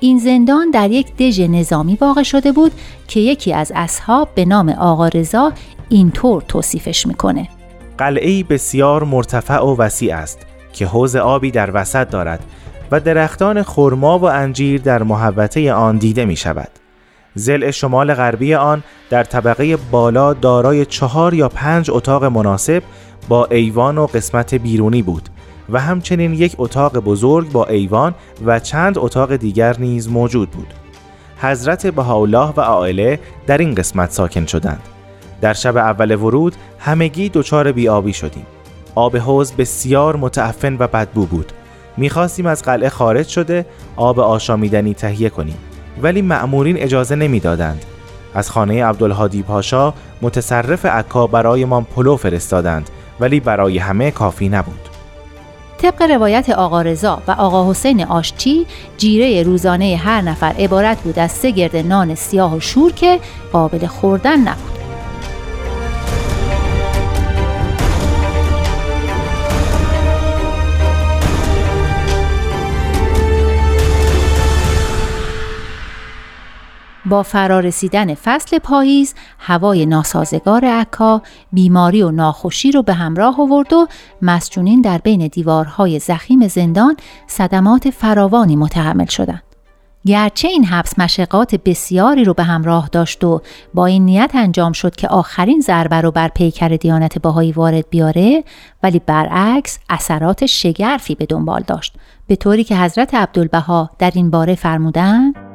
این 0.00 0.18
زندان 0.18 0.70
در 0.70 0.90
یک 0.90 1.16
دژ 1.16 1.40
نظامی 1.40 1.98
واقع 2.00 2.22
شده 2.22 2.52
بود 2.52 2.72
که 3.08 3.20
یکی 3.20 3.52
از 3.52 3.72
اصحاب 3.74 4.28
به 4.34 4.44
نام 4.44 4.68
آقا 4.68 5.08
رضا 5.08 5.52
اینطور 5.88 6.42
توصیفش 6.48 7.06
می‌کنه 7.06 7.48
قلعه 7.98 8.44
بسیار 8.44 9.04
مرتفع 9.04 9.58
و 9.58 9.76
وسیع 9.76 10.16
است 10.16 10.46
که 10.72 10.86
حوز 10.86 11.16
آبی 11.16 11.50
در 11.50 11.70
وسط 11.74 12.10
دارد 12.10 12.44
و 12.90 13.00
درختان 13.00 13.62
خرما 13.62 14.18
و 14.18 14.24
انجیر 14.24 14.80
در 14.80 15.02
محوطه 15.02 15.72
آن 15.72 15.96
دیده 15.96 16.24
می 16.24 16.36
شود. 16.36 16.68
زل 17.34 17.70
شمال 17.70 18.14
غربی 18.14 18.54
آن 18.54 18.82
در 19.10 19.24
طبقه 19.24 19.76
بالا 19.76 20.32
دارای 20.32 20.86
چهار 20.86 21.34
یا 21.34 21.48
پنج 21.48 21.90
اتاق 21.90 22.24
مناسب 22.24 22.82
با 23.28 23.46
ایوان 23.46 23.98
و 23.98 24.06
قسمت 24.06 24.54
بیرونی 24.54 25.02
بود 25.02 25.28
و 25.70 25.80
همچنین 25.80 26.34
یک 26.34 26.54
اتاق 26.58 26.98
بزرگ 26.98 27.52
با 27.52 27.66
ایوان 27.66 28.14
و 28.46 28.60
چند 28.60 28.98
اتاق 28.98 29.36
دیگر 29.36 29.76
نیز 29.78 30.08
موجود 30.08 30.50
بود. 30.50 30.74
حضرت 31.38 31.86
بهاءالله 31.86 32.52
و 32.56 32.60
عائله 32.60 33.18
در 33.46 33.58
این 33.58 33.74
قسمت 33.74 34.10
ساکن 34.10 34.46
شدند. 34.46 34.82
در 35.40 35.52
شب 35.52 35.76
اول 35.76 36.14
ورود 36.14 36.56
همگی 36.78 37.28
دچار 37.28 37.72
بیابی 37.72 38.12
شدیم. 38.12 38.46
آب 38.94 39.16
حوز 39.16 39.52
بسیار 39.52 40.16
متعفن 40.16 40.76
و 40.78 40.86
بدبو 40.86 41.26
بود. 41.26 41.52
می‌خواستیم 41.96 42.46
از 42.46 42.62
قلعه 42.62 42.88
خارج 42.88 43.28
شده 43.28 43.66
آب 43.96 44.20
آشامیدنی 44.20 44.94
تهیه 44.94 45.28
کنیم 45.28 45.56
ولی 46.02 46.22
مأمورین 46.22 46.76
اجازه 46.78 47.14
نمی‌دادند. 47.14 47.84
از 48.34 48.50
خانه 48.50 48.84
عبدالهادی 48.84 49.42
پاشا 49.42 49.94
متصرف 50.22 50.86
عکا 50.86 51.26
برایمان 51.26 51.84
پلو 51.84 52.16
فرستادند 52.16 52.90
ولی 53.20 53.40
برای 53.40 53.78
همه 53.78 54.10
کافی 54.10 54.48
نبود. 54.48 54.88
طبق 55.86 56.02
روایت 56.02 56.50
آقا 56.50 56.82
رضا 56.82 57.22
و 57.26 57.30
آقا 57.30 57.70
حسین 57.70 58.04
آشتی 58.04 58.66
جیره 58.98 59.42
روزانه 59.42 60.00
هر 60.04 60.20
نفر 60.20 60.54
عبارت 60.58 61.00
بود 61.00 61.18
از 61.18 61.32
سه 61.32 61.50
گرد 61.50 61.76
نان 61.76 62.14
سیاه 62.14 62.56
و 62.56 62.60
شور 62.60 62.92
که 62.92 63.20
قابل 63.52 63.86
خوردن 63.86 64.40
نبود. 64.40 64.75
با 77.06 77.22
فرارسیدن 77.22 78.14
فصل 78.14 78.58
پاییز 78.58 79.14
هوای 79.38 79.86
ناسازگار 79.86 80.64
عکا 80.64 81.22
بیماری 81.52 82.02
و 82.02 82.10
ناخوشی 82.10 82.72
رو 82.72 82.82
به 82.82 82.94
همراه 82.94 83.40
آورد 83.40 83.72
و 83.72 83.86
مسجونین 84.22 84.80
در 84.80 84.98
بین 84.98 85.26
دیوارهای 85.26 85.98
زخیم 85.98 86.48
زندان 86.48 86.96
صدمات 87.26 87.90
فراوانی 87.90 88.56
متحمل 88.56 89.06
شدند. 89.06 89.42
گرچه 90.06 90.48
این 90.48 90.64
حبس 90.64 90.98
مشقات 90.98 91.54
بسیاری 91.54 92.24
رو 92.24 92.34
به 92.34 92.42
همراه 92.42 92.88
داشت 92.92 93.24
و 93.24 93.40
با 93.74 93.86
این 93.86 94.04
نیت 94.04 94.30
انجام 94.34 94.72
شد 94.72 94.96
که 94.96 95.08
آخرین 95.08 95.60
ضربه 95.60 96.00
رو 96.00 96.10
بر 96.10 96.28
پیکر 96.28 96.68
دیانت 96.68 97.18
باهایی 97.18 97.52
وارد 97.52 97.90
بیاره 97.90 98.44
ولی 98.82 98.98
برعکس 99.06 99.78
اثرات 99.90 100.46
شگرفی 100.46 101.14
به 101.14 101.26
دنبال 101.26 101.64
داشت 101.66 101.94
به 102.26 102.36
طوری 102.36 102.64
که 102.64 102.76
حضرت 102.76 103.14
عبدالبها 103.14 103.90
در 103.98 104.12
این 104.14 104.30
باره 104.30 104.54
فرمودند 104.54 105.45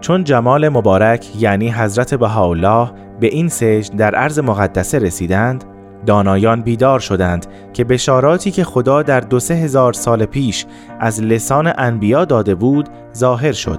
چون 0.00 0.24
جمال 0.24 0.68
مبارک 0.68 1.42
یعنی 1.42 1.70
حضرت 1.70 2.14
بهاءالله 2.14 2.90
به 3.20 3.26
این 3.26 3.48
سجن 3.48 3.96
در 3.96 4.14
عرض 4.14 4.38
مقدسه 4.38 4.98
رسیدند 4.98 5.64
دانایان 6.06 6.62
بیدار 6.62 7.00
شدند 7.00 7.46
که 7.72 7.84
بشاراتی 7.84 8.50
که 8.50 8.64
خدا 8.64 9.02
در 9.02 9.20
دو 9.20 9.40
سه 9.40 9.54
هزار 9.54 9.92
سال 9.92 10.24
پیش 10.24 10.66
از 11.00 11.22
لسان 11.22 11.72
انبیا 11.78 12.24
داده 12.24 12.54
بود 12.54 12.88
ظاهر 13.16 13.52
شد 13.52 13.78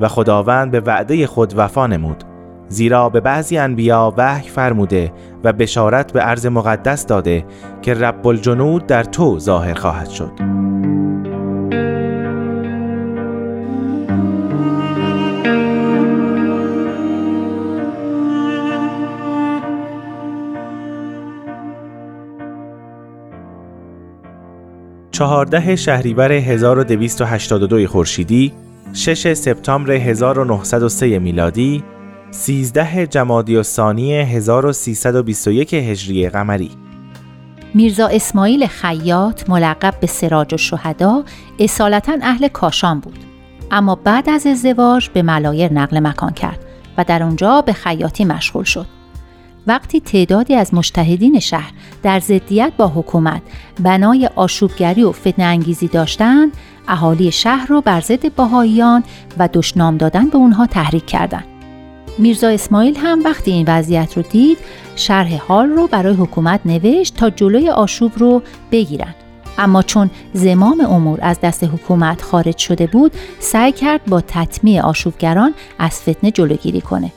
و 0.00 0.08
خداوند 0.08 0.70
به 0.70 0.80
وعده 0.80 1.26
خود 1.26 1.54
وفا 1.56 1.86
نمود. 1.86 2.24
زیرا 2.68 3.08
به 3.08 3.20
بعضی 3.20 3.58
انبیا 3.58 4.14
وحی 4.16 4.48
فرموده 4.48 5.12
و 5.44 5.52
بشارت 5.52 6.12
به 6.12 6.20
عرض 6.20 6.46
مقدس 6.46 7.06
داده 7.06 7.44
که 7.82 7.94
رب 7.94 8.26
الجنود 8.26 8.86
در 8.86 9.04
تو 9.04 9.38
ظاهر 9.38 9.74
خواهد 9.74 10.08
شد. 10.08 10.32
14 25.16 25.76
شهریور 25.76 26.32
1282 26.32 27.86
خورشیدی 27.86 28.52
6 28.92 29.32
سپتامبر 29.32 29.92
1903 29.92 31.18
میلادی 31.18 31.84
13 32.30 33.06
جمادی 33.06 33.56
الثانی 33.56 34.14
1321 34.14 35.74
هجری 35.74 36.28
قمری. 36.28 36.70
میرزا 37.74 38.06
اسماعیل 38.06 38.66
خیاط 38.66 39.50
ملقب 39.50 39.94
به 40.00 40.06
سراج 40.06 40.54
و 40.54 40.56
شهدا 40.56 41.24
اصالتا 41.58 42.16
اهل 42.22 42.48
کاشان 42.48 43.00
بود. 43.00 43.18
اما 43.70 43.94
بعد 43.94 44.30
از 44.30 44.46
ازدواج 44.46 45.08
به 45.08 45.22
ملایر 45.22 45.72
نقل 45.72 46.00
مکان 46.00 46.32
کرد 46.32 46.58
و 46.98 47.04
در 47.04 47.22
اونجا 47.22 47.60
به 47.60 47.72
خیاطی 47.72 48.24
مشغول 48.24 48.64
شد. 48.64 48.95
وقتی 49.66 50.00
تعدادی 50.00 50.54
از 50.54 50.74
مشتهدین 50.74 51.38
شهر 51.38 51.72
در 52.02 52.20
ضدیت 52.20 52.72
با 52.76 52.88
حکومت 52.88 53.42
بنای 53.82 54.30
آشوبگری 54.36 55.02
و 55.02 55.12
فتنه 55.12 55.44
انگیزی 55.44 55.88
داشتند 55.88 56.52
اهالی 56.88 57.32
شهر 57.32 57.66
رو 57.66 57.80
بر 57.80 58.00
ضد 58.00 58.34
باهاییان 58.34 59.04
و 59.38 59.48
دشنام 59.52 59.96
دادن 59.96 60.28
به 60.28 60.36
اونها 60.36 60.66
تحریک 60.66 61.06
کردند. 61.06 61.44
میرزا 62.18 62.48
اسماعیل 62.48 62.96
هم 62.96 63.24
وقتی 63.24 63.50
این 63.50 63.64
وضعیت 63.68 64.16
رو 64.16 64.22
دید 64.22 64.58
شرح 64.96 65.36
حال 65.36 65.68
رو 65.68 65.86
برای 65.86 66.14
حکومت 66.14 66.60
نوشت 66.64 67.14
تا 67.14 67.30
جلوی 67.30 67.70
آشوب 67.70 68.12
رو 68.16 68.42
بگیرن 68.72 69.14
اما 69.58 69.82
چون 69.82 70.10
زمام 70.32 70.80
امور 70.80 71.18
از 71.22 71.40
دست 71.40 71.64
حکومت 71.64 72.22
خارج 72.22 72.56
شده 72.56 72.86
بود 72.86 73.12
سعی 73.38 73.72
کرد 73.72 74.04
با 74.04 74.20
تطمیع 74.20 74.82
آشوبگران 74.82 75.54
از 75.78 76.00
فتنه 76.00 76.30
جلوگیری 76.30 76.80
کنه. 76.80 77.12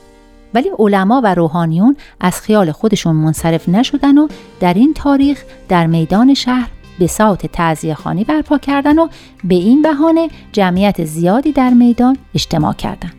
ولی 0.54 0.70
علما 0.78 1.20
و 1.24 1.34
روحانیون 1.34 1.96
از 2.20 2.40
خیال 2.40 2.72
خودشون 2.72 3.16
منصرف 3.16 3.68
نشدن 3.68 4.18
و 4.18 4.28
در 4.60 4.74
این 4.74 4.94
تاریخ 4.94 5.42
در 5.68 5.86
میدان 5.86 6.34
شهر 6.34 6.70
به 6.98 7.06
ساعت 7.06 7.46
تعذیه 7.46 7.94
خانی 7.94 8.24
برپا 8.24 8.58
کردن 8.58 8.98
و 8.98 9.08
به 9.44 9.54
این 9.54 9.82
بهانه 9.82 10.28
جمعیت 10.52 11.04
زیادی 11.04 11.52
در 11.52 11.70
میدان 11.70 12.16
اجتماع 12.34 12.72
کردند. 12.72 13.12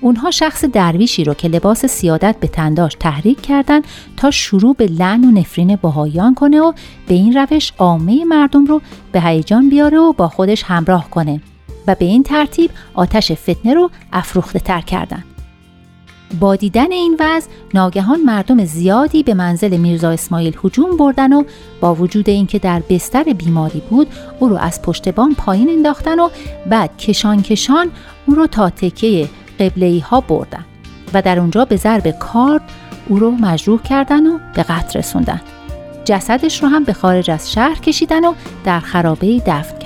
اونها 0.00 0.30
شخص 0.30 0.64
درویشی 0.64 1.24
رو 1.24 1.34
که 1.34 1.48
لباس 1.48 1.86
سیادت 1.86 2.36
به 2.40 2.48
تنداش 2.48 2.96
تحریک 3.00 3.40
کردند 3.40 3.84
تا 4.16 4.30
شروع 4.30 4.74
به 4.74 4.86
لعن 4.86 5.24
و 5.24 5.30
نفرین 5.30 5.76
بهاییان 5.76 6.34
کنه 6.34 6.60
و 6.60 6.72
به 7.08 7.14
این 7.14 7.36
روش 7.36 7.72
عامه 7.78 8.24
مردم 8.24 8.64
رو 8.64 8.82
به 9.12 9.20
هیجان 9.20 9.68
بیاره 9.68 9.98
و 9.98 10.12
با 10.12 10.28
خودش 10.28 10.62
همراه 10.62 11.10
کنه 11.10 11.40
و 11.86 11.94
به 11.94 12.04
این 12.04 12.22
ترتیب 12.22 12.70
آتش 12.94 13.32
فتنه 13.32 13.74
رو 13.74 13.90
افروخته 14.12 14.58
تر 14.58 14.80
کردن. 14.80 15.24
با 16.40 16.56
دیدن 16.56 16.92
این 16.92 17.16
وضع 17.20 17.48
ناگهان 17.74 18.20
مردم 18.20 18.64
زیادی 18.64 19.22
به 19.22 19.34
منزل 19.34 19.76
میرزا 19.76 20.10
اسماعیل 20.10 20.56
هجوم 20.64 20.96
بردن 20.96 21.32
و 21.32 21.44
با 21.80 21.94
وجود 21.94 22.28
اینکه 22.28 22.58
در 22.58 22.82
بستر 22.90 23.22
بیماری 23.22 23.82
بود 23.90 24.06
او 24.38 24.48
رو 24.48 24.56
از 24.56 24.82
پشت 24.82 25.08
بام 25.08 25.34
پایین 25.34 25.68
انداختن 25.68 26.18
و 26.18 26.28
بعد 26.70 26.96
کشان 26.96 27.42
کشان 27.42 27.90
او 28.26 28.34
رو 28.34 28.46
تا 28.46 28.70
تکه 28.70 29.28
قبله 29.60 30.02
ها 30.10 30.20
بردن 30.20 30.64
و 31.14 31.22
در 31.22 31.38
اونجا 31.38 31.64
به 31.64 31.76
ضرب 31.76 32.10
کارد 32.10 32.62
او 33.08 33.18
رو 33.18 33.30
مجروح 33.30 33.82
کردن 33.82 34.26
و 34.26 34.38
به 34.54 34.62
قتل 34.62 34.98
رسوندن. 34.98 35.40
جسدش 36.04 36.62
رو 36.62 36.68
هم 36.68 36.84
به 36.84 36.92
خارج 36.92 37.30
از 37.30 37.52
شهر 37.52 37.74
کشیدن 37.74 38.24
و 38.24 38.34
در 38.64 38.80
خرابه 38.80 39.42
دفن 39.46 39.78
کردن. 39.78 39.85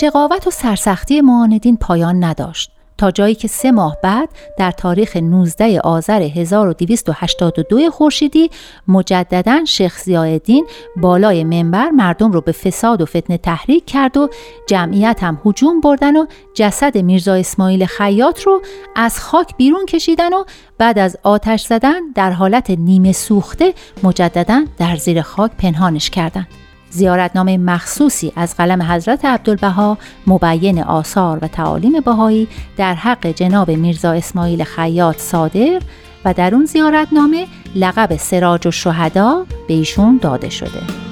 'شقاوت 0.00 0.46
و 0.46 0.50
سرسختی 0.50 1.20
معاندین 1.20 1.76
پایان 1.76 2.24
نداشت 2.24 2.70
تا 2.98 3.10
جایی 3.10 3.34
که 3.34 3.48
سه 3.48 3.70
ماه 3.70 3.96
بعد 4.02 4.28
در 4.58 4.70
تاریخ 4.70 5.16
19 5.16 5.80
آذر 5.80 6.22
1282 6.22 7.90
خورشیدی 7.90 8.50
مجددا 8.88 9.64
شیخ 9.64 9.98
زیادین 9.98 10.66
بالای 10.96 11.44
منبر 11.44 11.90
مردم 11.90 12.32
رو 12.32 12.40
به 12.40 12.52
فساد 12.52 13.02
و 13.02 13.06
فتنه 13.06 13.38
تحریک 13.38 13.86
کرد 13.86 14.16
و 14.16 14.28
جمعیت 14.66 15.22
هم 15.22 15.40
هجوم 15.46 15.80
بردن 15.80 16.16
و 16.16 16.26
جسد 16.54 16.98
میرزا 16.98 17.34
اسماعیل 17.34 17.86
خیاط 17.86 18.42
رو 18.42 18.62
از 18.96 19.20
خاک 19.20 19.56
بیرون 19.56 19.86
کشیدن 19.86 20.32
و 20.32 20.44
بعد 20.78 20.98
از 20.98 21.16
آتش 21.22 21.66
زدن 21.66 22.00
در 22.14 22.30
حالت 22.30 22.70
نیمه 22.70 23.12
سوخته 23.12 23.74
مجددا 24.02 24.64
در 24.78 24.96
زیر 24.96 25.22
خاک 25.22 25.50
پنهانش 25.58 26.10
کردند. 26.10 26.59
زیارتنامه 26.90 27.58
مخصوصی 27.58 28.32
از 28.36 28.56
قلم 28.56 28.82
حضرت 28.82 29.24
عبدالبها 29.24 29.98
مبین 30.26 30.82
آثار 30.82 31.38
و 31.42 31.48
تعالیم 31.48 32.00
بهایی 32.00 32.48
در 32.76 32.94
حق 32.94 33.26
جناب 33.26 33.70
میرزا 33.70 34.12
اسماعیل 34.12 34.64
خیاط 34.64 35.18
صادر 35.18 35.80
و 36.24 36.34
در 36.34 36.54
اون 36.54 36.64
زیارتنامه 36.64 37.46
لقب 37.74 38.16
سراج 38.16 38.66
و 38.66 38.70
شهدا 38.70 39.46
به 39.68 39.74
ایشون 39.74 40.18
داده 40.22 40.50
شده. 40.50 41.09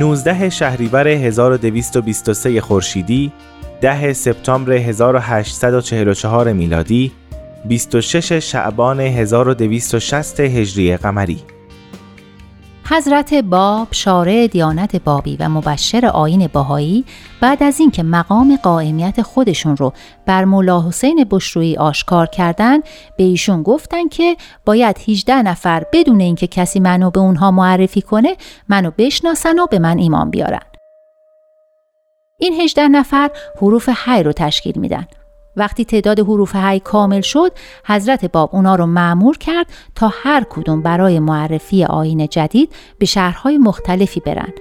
19 0.00 0.50
شهریور 0.50 1.08
1223 1.08 2.60
خورشیدی 2.60 3.32
10 3.80 4.12
سپتامبر 4.12 4.72
1844 4.72 6.52
میلادی 6.52 7.12
26 7.64 8.32
شعبان 8.32 9.00
1260 9.00 10.40
هجری 10.40 10.96
قمری. 10.96 11.38
حضرت 12.92 13.34
باب 13.34 13.88
شارع 13.90 14.46
دیانت 14.46 14.96
بابی 14.96 15.36
و 15.36 15.48
مبشر 15.48 16.06
آین 16.06 16.46
باهایی 16.46 17.04
بعد 17.40 17.62
از 17.62 17.80
اینکه 17.80 18.02
مقام 18.02 18.58
قائمیت 18.62 19.22
خودشون 19.22 19.76
رو 19.76 19.92
بر 20.26 20.44
مولا 20.44 20.88
حسین 20.88 21.26
بشرویی 21.30 21.76
آشکار 21.76 22.26
کردند 22.26 22.82
به 23.16 23.24
ایشون 23.24 23.62
گفتن 23.62 24.08
که 24.08 24.36
باید 24.64 24.96
18 25.08 25.42
نفر 25.42 25.84
بدون 25.92 26.20
اینکه 26.20 26.46
کسی 26.46 26.80
منو 26.80 27.10
به 27.10 27.20
اونها 27.20 27.50
معرفی 27.50 28.02
کنه 28.02 28.36
منو 28.68 28.90
بشناسن 28.98 29.58
و 29.58 29.66
به 29.66 29.78
من 29.78 29.98
ایمان 29.98 30.30
بیارن. 30.30 30.62
این 32.38 32.60
18 32.60 32.88
نفر 32.88 33.30
حروف 33.62 33.88
حی 33.88 34.22
رو 34.22 34.32
تشکیل 34.32 34.78
میدن. 34.78 35.06
وقتی 35.60 35.84
تعداد 35.84 36.20
حروف 36.20 36.56
هی 36.56 36.80
کامل 36.80 37.20
شد 37.20 37.52
حضرت 37.86 38.24
باب 38.24 38.50
اونا 38.52 38.74
رو 38.74 38.86
معمور 38.86 39.38
کرد 39.38 39.66
تا 39.94 40.10
هر 40.22 40.44
کدوم 40.50 40.82
برای 40.82 41.18
معرفی 41.18 41.84
آین 41.84 42.28
جدید 42.28 42.72
به 42.98 43.06
شهرهای 43.06 43.58
مختلفی 43.58 44.20
برن. 44.20 44.52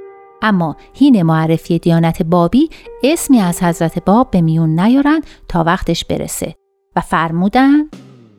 اما 0.42 0.76
هین 0.94 1.24
معرفی 1.24 1.80
دیانت 1.80 2.24
بابی 2.24 2.70
اسمی 3.04 3.40
از 3.40 3.64
حضرت 3.64 4.06
باب 4.06 4.32
به 4.32 4.42
میون 4.42 4.80
نیارن 4.80 5.22
تا 5.48 5.64
وقتش 5.64 6.06
برسه 6.06 6.56
و 6.96 7.02
فرمودن 7.02 7.90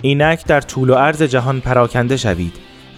اینک 0.02 0.46
در 0.46 0.60
طول 0.60 0.90
و 0.90 0.94
عرض 0.94 1.22
جهان 1.22 1.60
پراکنده 1.60 2.16
شوید 2.16 2.52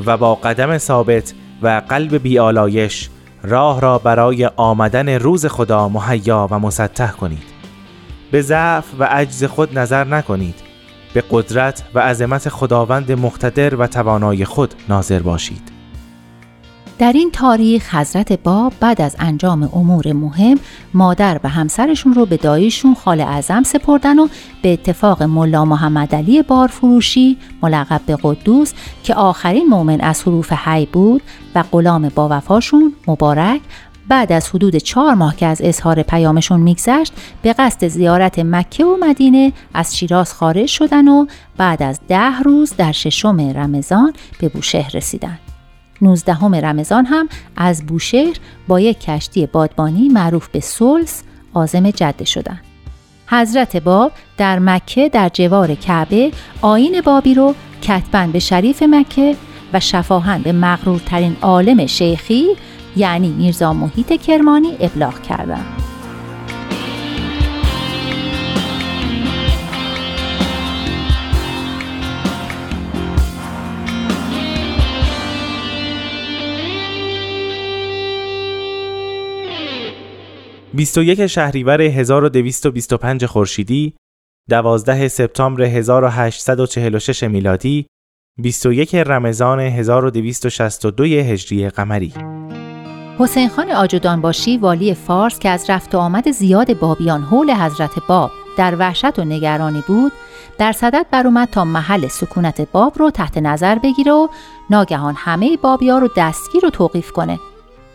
و 0.06 0.16
با 0.16 0.34
قدم 0.34 0.78
ثابت 0.78 1.34
و 1.62 1.82
قلب 1.88 2.22
بیالایش 2.22 3.10
راه 3.42 3.80
را 3.80 3.98
برای 3.98 4.46
آمدن 4.56 5.08
روز 5.08 5.46
خدا 5.46 5.88
مهیا 5.88 6.48
و 6.50 6.58
مسطح 6.58 7.12
کنید. 7.12 7.51
به 8.32 8.42
ضعف 8.42 8.84
و 8.98 9.04
عجز 9.04 9.44
خود 9.44 9.78
نظر 9.78 10.04
نکنید. 10.04 10.54
به 11.14 11.24
قدرت 11.30 11.82
و 11.94 11.98
عظمت 12.00 12.48
خداوند 12.48 13.12
مقتدر 13.12 13.74
و 13.74 13.86
توانای 13.86 14.44
خود 14.44 14.74
ناظر 14.88 15.18
باشید. 15.18 15.72
در 16.98 17.12
این 17.12 17.30
تاریخ 17.30 17.94
حضرت 17.94 18.32
باب 18.32 18.72
بعد 18.80 19.00
از 19.02 19.16
انجام 19.18 19.62
امور 19.62 20.12
مهم 20.12 20.58
مادر 20.94 21.40
و 21.44 21.48
همسرشون 21.48 22.14
رو 22.14 22.26
به 22.26 22.36
داییشون 22.36 22.94
خال 22.94 23.20
اعظم 23.20 23.62
سپردن 23.62 24.18
و 24.18 24.28
به 24.62 24.72
اتفاق 24.72 25.22
ملا 25.22 25.64
محمد 25.64 26.14
علی 26.14 26.42
بارفروشی 26.42 27.38
ملقب 27.62 28.00
به 28.06 28.18
قدوس 28.22 28.72
که 29.02 29.14
آخرین 29.14 29.66
مؤمن 29.66 30.00
از 30.00 30.22
حروف 30.22 30.52
حی 30.52 30.86
بود 30.86 31.22
و 31.54 31.64
غلام 31.72 32.08
با 32.08 32.28
وفاشون 32.30 32.92
مبارک 33.06 33.60
بعد 34.12 34.32
از 34.32 34.50
حدود 34.50 34.76
چهار 34.76 35.14
ماه 35.14 35.36
که 35.36 35.46
از 35.46 35.60
اظهار 35.64 36.02
پیامشون 36.02 36.60
میگذشت 36.60 37.12
به 37.42 37.52
قصد 37.52 37.88
زیارت 37.88 38.38
مکه 38.38 38.84
و 38.84 38.96
مدینه 39.00 39.52
از 39.74 39.96
شیراز 39.96 40.34
خارج 40.34 40.66
شدن 40.66 41.08
و 41.08 41.26
بعد 41.56 41.82
از 41.82 42.00
ده 42.08 42.40
روز 42.44 42.74
در 42.76 42.92
ششم 42.92 43.40
رمضان 43.40 44.12
به 44.40 44.48
بوشهر 44.48 44.90
رسیدن. 44.94 45.38
نوزدهم 46.02 46.54
رمضان 46.54 47.06
هم 47.06 47.28
از 47.56 47.86
بوشهر 47.86 48.36
با 48.68 48.80
یک 48.80 49.00
کشتی 49.00 49.46
بادبانی 49.46 50.08
معروف 50.08 50.48
به 50.48 50.60
سولس 50.60 51.22
آزم 51.54 51.90
جده 51.90 52.24
شدن. 52.24 52.60
حضرت 53.26 53.76
باب 53.76 54.12
در 54.36 54.58
مکه 54.58 55.08
در 55.08 55.28
جوار 55.28 55.74
کعبه 55.74 56.30
آین 56.62 57.00
بابی 57.00 57.34
رو 57.34 57.54
کتبن 57.82 58.30
به 58.30 58.38
شریف 58.38 58.82
مکه 58.82 59.36
و 59.72 59.80
شفاهن 59.80 60.42
به 60.42 60.52
مغرورترین 60.52 61.36
عالم 61.42 61.86
شیخی 61.86 62.46
یعنی 62.96 63.28
میرزا 63.28 63.72
محیط 63.72 64.22
کرمانی 64.22 64.76
ابلاغ 64.80 65.22
کردند. 65.22 65.82
21 80.74 81.26
شهریور 81.26 81.82
1225 81.82 83.24
خورشیدی 83.26 83.94
12 84.50 85.08
سپتامبر 85.08 85.62
1846 85.62 87.22
میلادی 87.22 87.86
21 88.38 88.94
رمضان 88.94 89.60
1262 89.60 91.04
هجری 91.04 91.68
قمری 91.68 92.12
حسین 93.22 93.48
خان 93.48 93.70
آجودانباشی 93.70 94.56
والی 94.56 94.94
فارس 94.94 95.38
که 95.38 95.48
از 95.48 95.70
رفت 95.70 95.94
و 95.94 95.98
آمد 95.98 96.30
زیاد 96.30 96.78
بابیان 96.78 97.22
حول 97.22 97.54
حضرت 97.54 97.90
باب 98.08 98.30
در 98.56 98.76
وحشت 98.78 99.18
و 99.18 99.24
نگرانی 99.24 99.82
بود 99.86 100.12
در 100.58 100.72
صدد 100.72 101.06
بر 101.10 101.26
اومد 101.26 101.48
تا 101.48 101.64
محل 101.64 102.08
سکونت 102.08 102.60
باب 102.72 102.98
رو 102.98 103.10
تحت 103.10 103.38
نظر 103.38 103.78
بگیره 103.78 104.12
و 104.12 104.28
ناگهان 104.70 105.14
همه 105.18 105.56
بابیا 105.56 105.98
رو 105.98 106.08
دستگیر 106.16 106.66
و 106.66 106.70
توقیف 106.70 107.12
کنه 107.12 107.38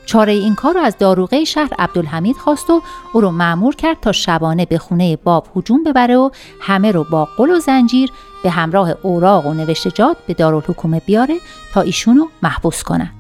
چاره 0.06 0.34
این 0.34 0.56
کار 0.56 0.74
رو 0.74 0.80
از 0.80 0.98
داروغه 0.98 1.44
شهر 1.44 1.74
عبدالحمید 1.80 2.36
خواست 2.36 2.70
و 2.70 2.82
او 3.14 3.22
رو 3.22 3.32
معمور 3.32 3.76
کرد 3.76 4.00
تا 4.02 4.12
شبانه 4.12 4.66
به 4.66 4.78
خونه 4.78 5.16
باب 5.16 5.48
هجوم 5.56 5.84
ببره 5.84 6.18
و 6.18 6.30
همه 6.62 6.92
رو 6.92 7.06
با 7.12 7.26
قل 7.38 7.50
و 7.50 7.60
زنجیر 7.60 8.12
به 8.44 8.50
همراه 8.50 8.94
اوراق 9.02 9.46
و 9.46 9.54
نوشتجات 9.54 10.18
به 10.28 10.34
دارالحکومه 10.34 11.02
بیاره 11.06 11.36
تا 11.74 11.82
ایشونو 11.82 12.28
محبوس 12.44 12.84
کنه. 12.84 13.12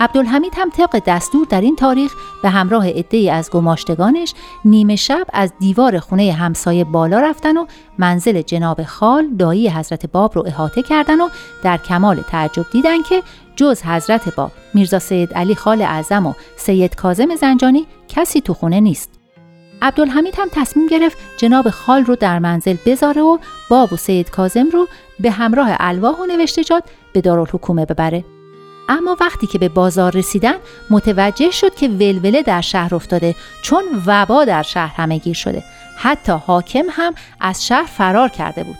عبدالحمید 0.00 0.52
هم 0.56 0.70
طبق 0.70 1.02
دستور 1.06 1.46
در 1.50 1.60
این 1.60 1.76
تاریخ 1.76 2.14
به 2.42 2.48
همراه 2.48 2.88
عدهای 2.88 3.30
از 3.30 3.50
گماشتگانش 3.50 4.34
نیمه 4.64 4.96
شب 4.96 5.26
از 5.32 5.52
دیوار 5.60 5.98
خونه 5.98 6.32
همسایه 6.32 6.84
بالا 6.84 7.20
رفتن 7.20 7.56
و 7.56 7.66
منزل 7.98 8.42
جناب 8.42 8.82
خال 8.82 9.28
دایی 9.38 9.68
حضرت 9.68 10.06
باب 10.06 10.32
رو 10.34 10.44
احاطه 10.46 10.82
کردن 10.82 11.20
و 11.20 11.28
در 11.62 11.76
کمال 11.76 12.16
تعجب 12.30 12.66
دیدن 12.72 13.02
که 13.02 13.22
جز 13.56 13.82
حضرت 13.82 14.34
باب 14.34 14.52
میرزا 14.74 14.98
سید 14.98 15.34
علی 15.34 15.54
خال 15.54 15.82
اعظم 15.82 16.26
و 16.26 16.32
سید 16.56 16.94
کازم 16.94 17.36
زنجانی 17.36 17.86
کسی 18.08 18.40
تو 18.40 18.54
خونه 18.54 18.80
نیست. 18.80 19.10
عبدالحمید 19.82 20.34
هم 20.38 20.48
تصمیم 20.52 20.86
گرفت 20.86 21.18
جناب 21.36 21.70
خال 21.70 22.04
رو 22.04 22.16
در 22.16 22.38
منزل 22.38 22.76
بذاره 22.86 23.22
و 23.22 23.38
باب 23.70 23.92
و 23.92 23.96
سید 23.96 24.30
کازم 24.30 24.66
رو 24.72 24.88
به 25.20 25.30
همراه 25.30 25.68
الواح 25.80 26.16
و 26.16 26.26
نوشتجات 26.26 26.84
به 27.12 27.20
دارالحکومه 27.20 27.86
ببره. 27.86 28.24
اما 28.88 29.16
وقتی 29.20 29.46
که 29.46 29.58
به 29.58 29.68
بازار 29.68 30.12
رسیدن 30.12 30.54
متوجه 30.90 31.50
شد 31.50 31.74
که 31.74 31.88
ولوله 31.88 32.42
در 32.42 32.60
شهر 32.60 32.94
افتاده 32.94 33.34
چون 33.62 33.82
وبا 34.06 34.44
در 34.44 34.62
شهر 34.62 34.94
همه 34.96 35.18
گیر 35.18 35.34
شده. 35.34 35.64
حتی 35.96 36.32
حاکم 36.32 36.84
هم 36.90 37.14
از 37.40 37.66
شهر 37.66 37.86
فرار 37.86 38.28
کرده 38.28 38.64
بود. 38.64 38.76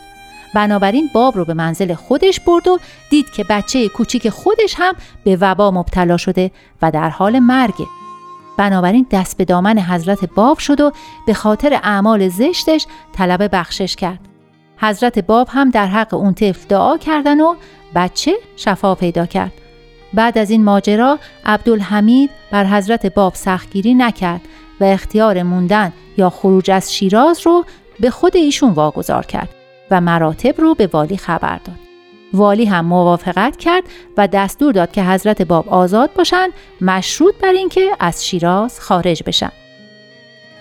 بنابراین 0.53 1.09
باب 1.13 1.37
رو 1.37 1.45
به 1.45 1.53
منزل 1.53 1.93
خودش 1.93 2.39
برد 2.39 2.67
و 2.67 2.79
دید 3.09 3.31
که 3.31 3.43
بچه 3.49 3.89
کوچیک 3.89 4.29
خودش 4.29 4.75
هم 4.77 4.93
به 5.23 5.37
وبا 5.41 5.71
مبتلا 5.71 6.17
شده 6.17 6.51
و 6.81 6.91
در 6.91 7.09
حال 7.09 7.39
مرگه 7.39 7.85
بنابراین 8.57 9.07
دست 9.11 9.37
به 9.37 9.45
دامن 9.45 9.79
حضرت 9.79 10.25
باب 10.35 10.57
شد 10.57 10.81
و 10.81 10.91
به 11.27 11.33
خاطر 11.33 11.79
اعمال 11.83 12.29
زشتش 12.29 12.85
طلب 13.13 13.49
بخشش 13.55 13.95
کرد. 13.95 14.19
حضرت 14.77 15.19
باب 15.19 15.47
هم 15.51 15.69
در 15.69 15.87
حق 15.87 16.13
اون 16.13 16.33
طفل 16.33 16.67
دعا 16.69 16.97
کردن 16.97 17.41
و 17.41 17.55
بچه 17.95 18.33
شفا 18.55 18.95
پیدا 18.95 19.25
کرد. 19.25 19.51
بعد 20.13 20.37
از 20.37 20.49
این 20.49 20.63
ماجرا 20.63 21.19
عبدالحمید 21.45 22.29
بر 22.51 22.65
حضرت 22.65 23.05
باب 23.05 23.35
سختگیری 23.35 23.95
نکرد 23.95 24.41
و 24.79 24.83
اختیار 24.83 25.43
موندن 25.43 25.93
یا 26.17 26.29
خروج 26.29 26.71
از 26.71 26.93
شیراز 26.93 27.41
رو 27.45 27.65
به 27.99 28.09
خود 28.09 28.37
ایشون 28.37 28.69
واگذار 28.69 29.25
کرد 29.25 29.49
و 29.91 30.01
مراتب 30.01 30.61
رو 30.61 30.75
به 30.75 30.89
والی 30.93 31.17
خبر 31.17 31.57
داد. 31.57 31.75
والی 32.33 32.65
هم 32.65 32.85
موافقت 32.85 33.57
کرد 33.57 33.83
و 34.17 34.27
دستور 34.27 34.73
داد 34.73 34.91
که 34.91 35.03
حضرت 35.03 35.41
باب 35.41 35.69
آزاد 35.69 36.13
باشند 36.13 36.49
مشروط 36.81 37.35
بر 37.41 37.51
اینکه 37.51 37.91
از 37.99 38.25
شیراز 38.25 38.79
خارج 38.79 39.23
بشن. 39.25 39.51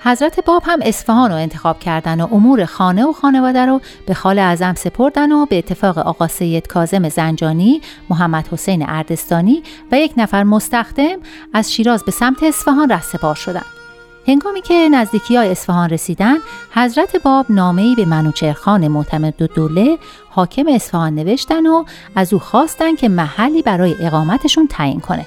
حضرت 0.03 0.45
باب 0.45 0.63
هم 0.67 0.79
اصفهان 0.83 1.31
رو 1.31 1.37
انتخاب 1.37 1.81
کردن 1.81 2.21
و 2.21 2.29
امور 2.35 2.65
خانه 2.65 3.05
و 3.05 3.13
خانواده 3.13 3.67
رو 3.67 3.81
به 4.07 4.15
خال 4.15 4.39
اعظم 4.39 4.75
سپردن 4.75 5.33
و 5.33 5.47
به 5.47 5.59
اتفاق 5.59 5.99
آقا 5.99 6.29
سید 6.29 6.67
کازم 6.67 7.09
زنجانی، 7.09 7.81
محمد 8.11 8.49
حسین 8.53 8.89
اردستانی 8.89 9.63
و 9.93 9.99
یک 9.99 10.13
نفر 10.17 10.43
مستخدم 10.43 11.17
از 11.53 11.73
شیراز 11.73 12.05
به 12.05 12.13
سمت 12.13 12.43
اصفهان 12.43 12.91
رهسپار 12.91 13.35
شدند. 13.35 13.65
هنگامی 14.29 14.63
که 14.63 14.89
نزدیکی 14.89 15.37
های 15.37 15.51
اصفهان 15.51 15.91
رسیدن 15.91 16.37
حضرت 16.75 17.23
باب 17.23 17.47
نامه‌ای 17.51 17.95
به 17.95 18.05
منوچرخان 18.05 18.89
معتمد 18.89 19.35
دوله 19.35 19.99
حاکم 20.31 20.65
اصفهان 20.69 21.15
نوشتن 21.15 21.67
و 21.67 21.85
از 22.17 22.33
او 22.33 22.39
خواستن 22.39 22.95
که 22.95 23.09
محلی 23.09 23.63
برای 23.63 23.95
اقامتشون 24.01 24.67
تعیین 24.67 25.01
کنه 25.01 25.27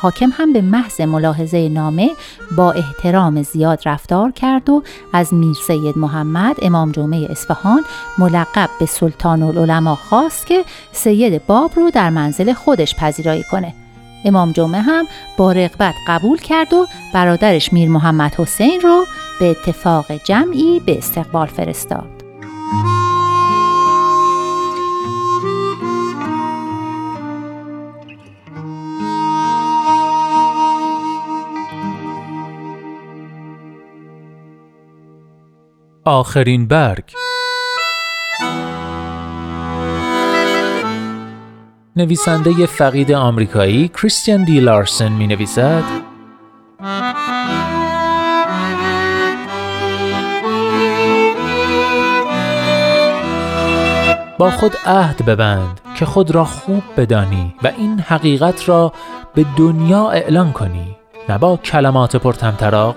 حاکم 0.00 0.30
هم 0.32 0.52
به 0.52 0.62
محض 0.62 1.00
ملاحظه 1.00 1.68
نامه 1.68 2.10
با 2.56 2.72
احترام 2.72 3.42
زیاد 3.42 3.82
رفتار 3.84 4.30
کرد 4.30 4.70
و 4.70 4.82
از 5.12 5.34
میر 5.34 5.54
سید 5.66 5.98
محمد 5.98 6.56
امام 6.62 6.92
جمعه 6.92 7.30
اصفهان 7.30 7.84
ملقب 8.18 8.70
به 8.80 8.86
سلطان 8.86 9.42
العلماء 9.42 9.94
خواست 9.94 10.46
که 10.46 10.64
سید 10.92 11.46
باب 11.46 11.70
رو 11.76 11.90
در 11.90 12.10
منزل 12.10 12.52
خودش 12.52 12.94
پذیرایی 12.94 13.44
کنه 13.50 13.74
امام 14.24 14.52
جمعه 14.52 14.80
هم 14.80 15.06
با 15.36 15.52
رغبت 15.52 15.94
قبول 16.08 16.38
کرد 16.38 16.72
و 16.72 16.86
برادرش 17.14 17.72
میر 17.72 17.88
محمد 17.88 18.34
حسین 18.34 18.80
رو 18.80 19.04
به 19.40 19.50
اتفاق 19.50 20.12
جمعی 20.24 20.80
به 20.80 20.98
استقبال 20.98 21.46
فرستاد. 21.46 22.20
آخرین 36.04 36.66
برگ. 36.66 37.04
نویسنده 41.96 42.66
فقید 42.66 43.12
آمریکایی 43.12 43.88
کریستیان 43.88 44.44
دی 44.44 44.60
لارسن 44.60 45.12
می 45.12 45.26
نویسد 45.26 45.82
با 54.38 54.50
خود 54.50 54.76
عهد 54.86 55.24
ببند 55.24 55.80
که 55.94 56.04
خود 56.04 56.30
را 56.30 56.44
خوب 56.44 56.82
بدانی 56.96 57.54
و 57.62 57.66
این 57.78 58.00
حقیقت 58.00 58.68
را 58.68 58.92
به 59.34 59.46
دنیا 59.56 60.10
اعلان 60.10 60.52
کنی 60.52 60.96
نه 61.28 61.38
با 61.38 61.56
کلمات 61.56 62.16
پرتمطراق 62.16 62.96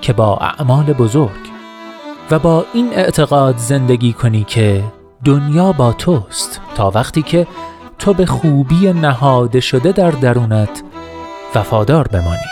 که 0.00 0.12
با 0.12 0.36
اعمال 0.36 0.84
بزرگ. 0.84 1.51
و 2.30 2.38
با 2.38 2.64
این 2.74 2.92
اعتقاد 2.92 3.56
زندگی 3.56 4.12
کنی 4.12 4.44
که 4.44 4.84
دنیا 5.24 5.72
با 5.72 5.92
توست 5.92 6.60
تا 6.74 6.90
وقتی 6.90 7.22
که 7.22 7.46
تو 7.98 8.14
به 8.14 8.26
خوبی 8.26 8.92
نهاده 8.92 9.60
شده 9.60 9.92
در 9.92 10.10
درونت 10.10 10.82
وفادار 11.54 12.08
بمانی. 12.08 12.51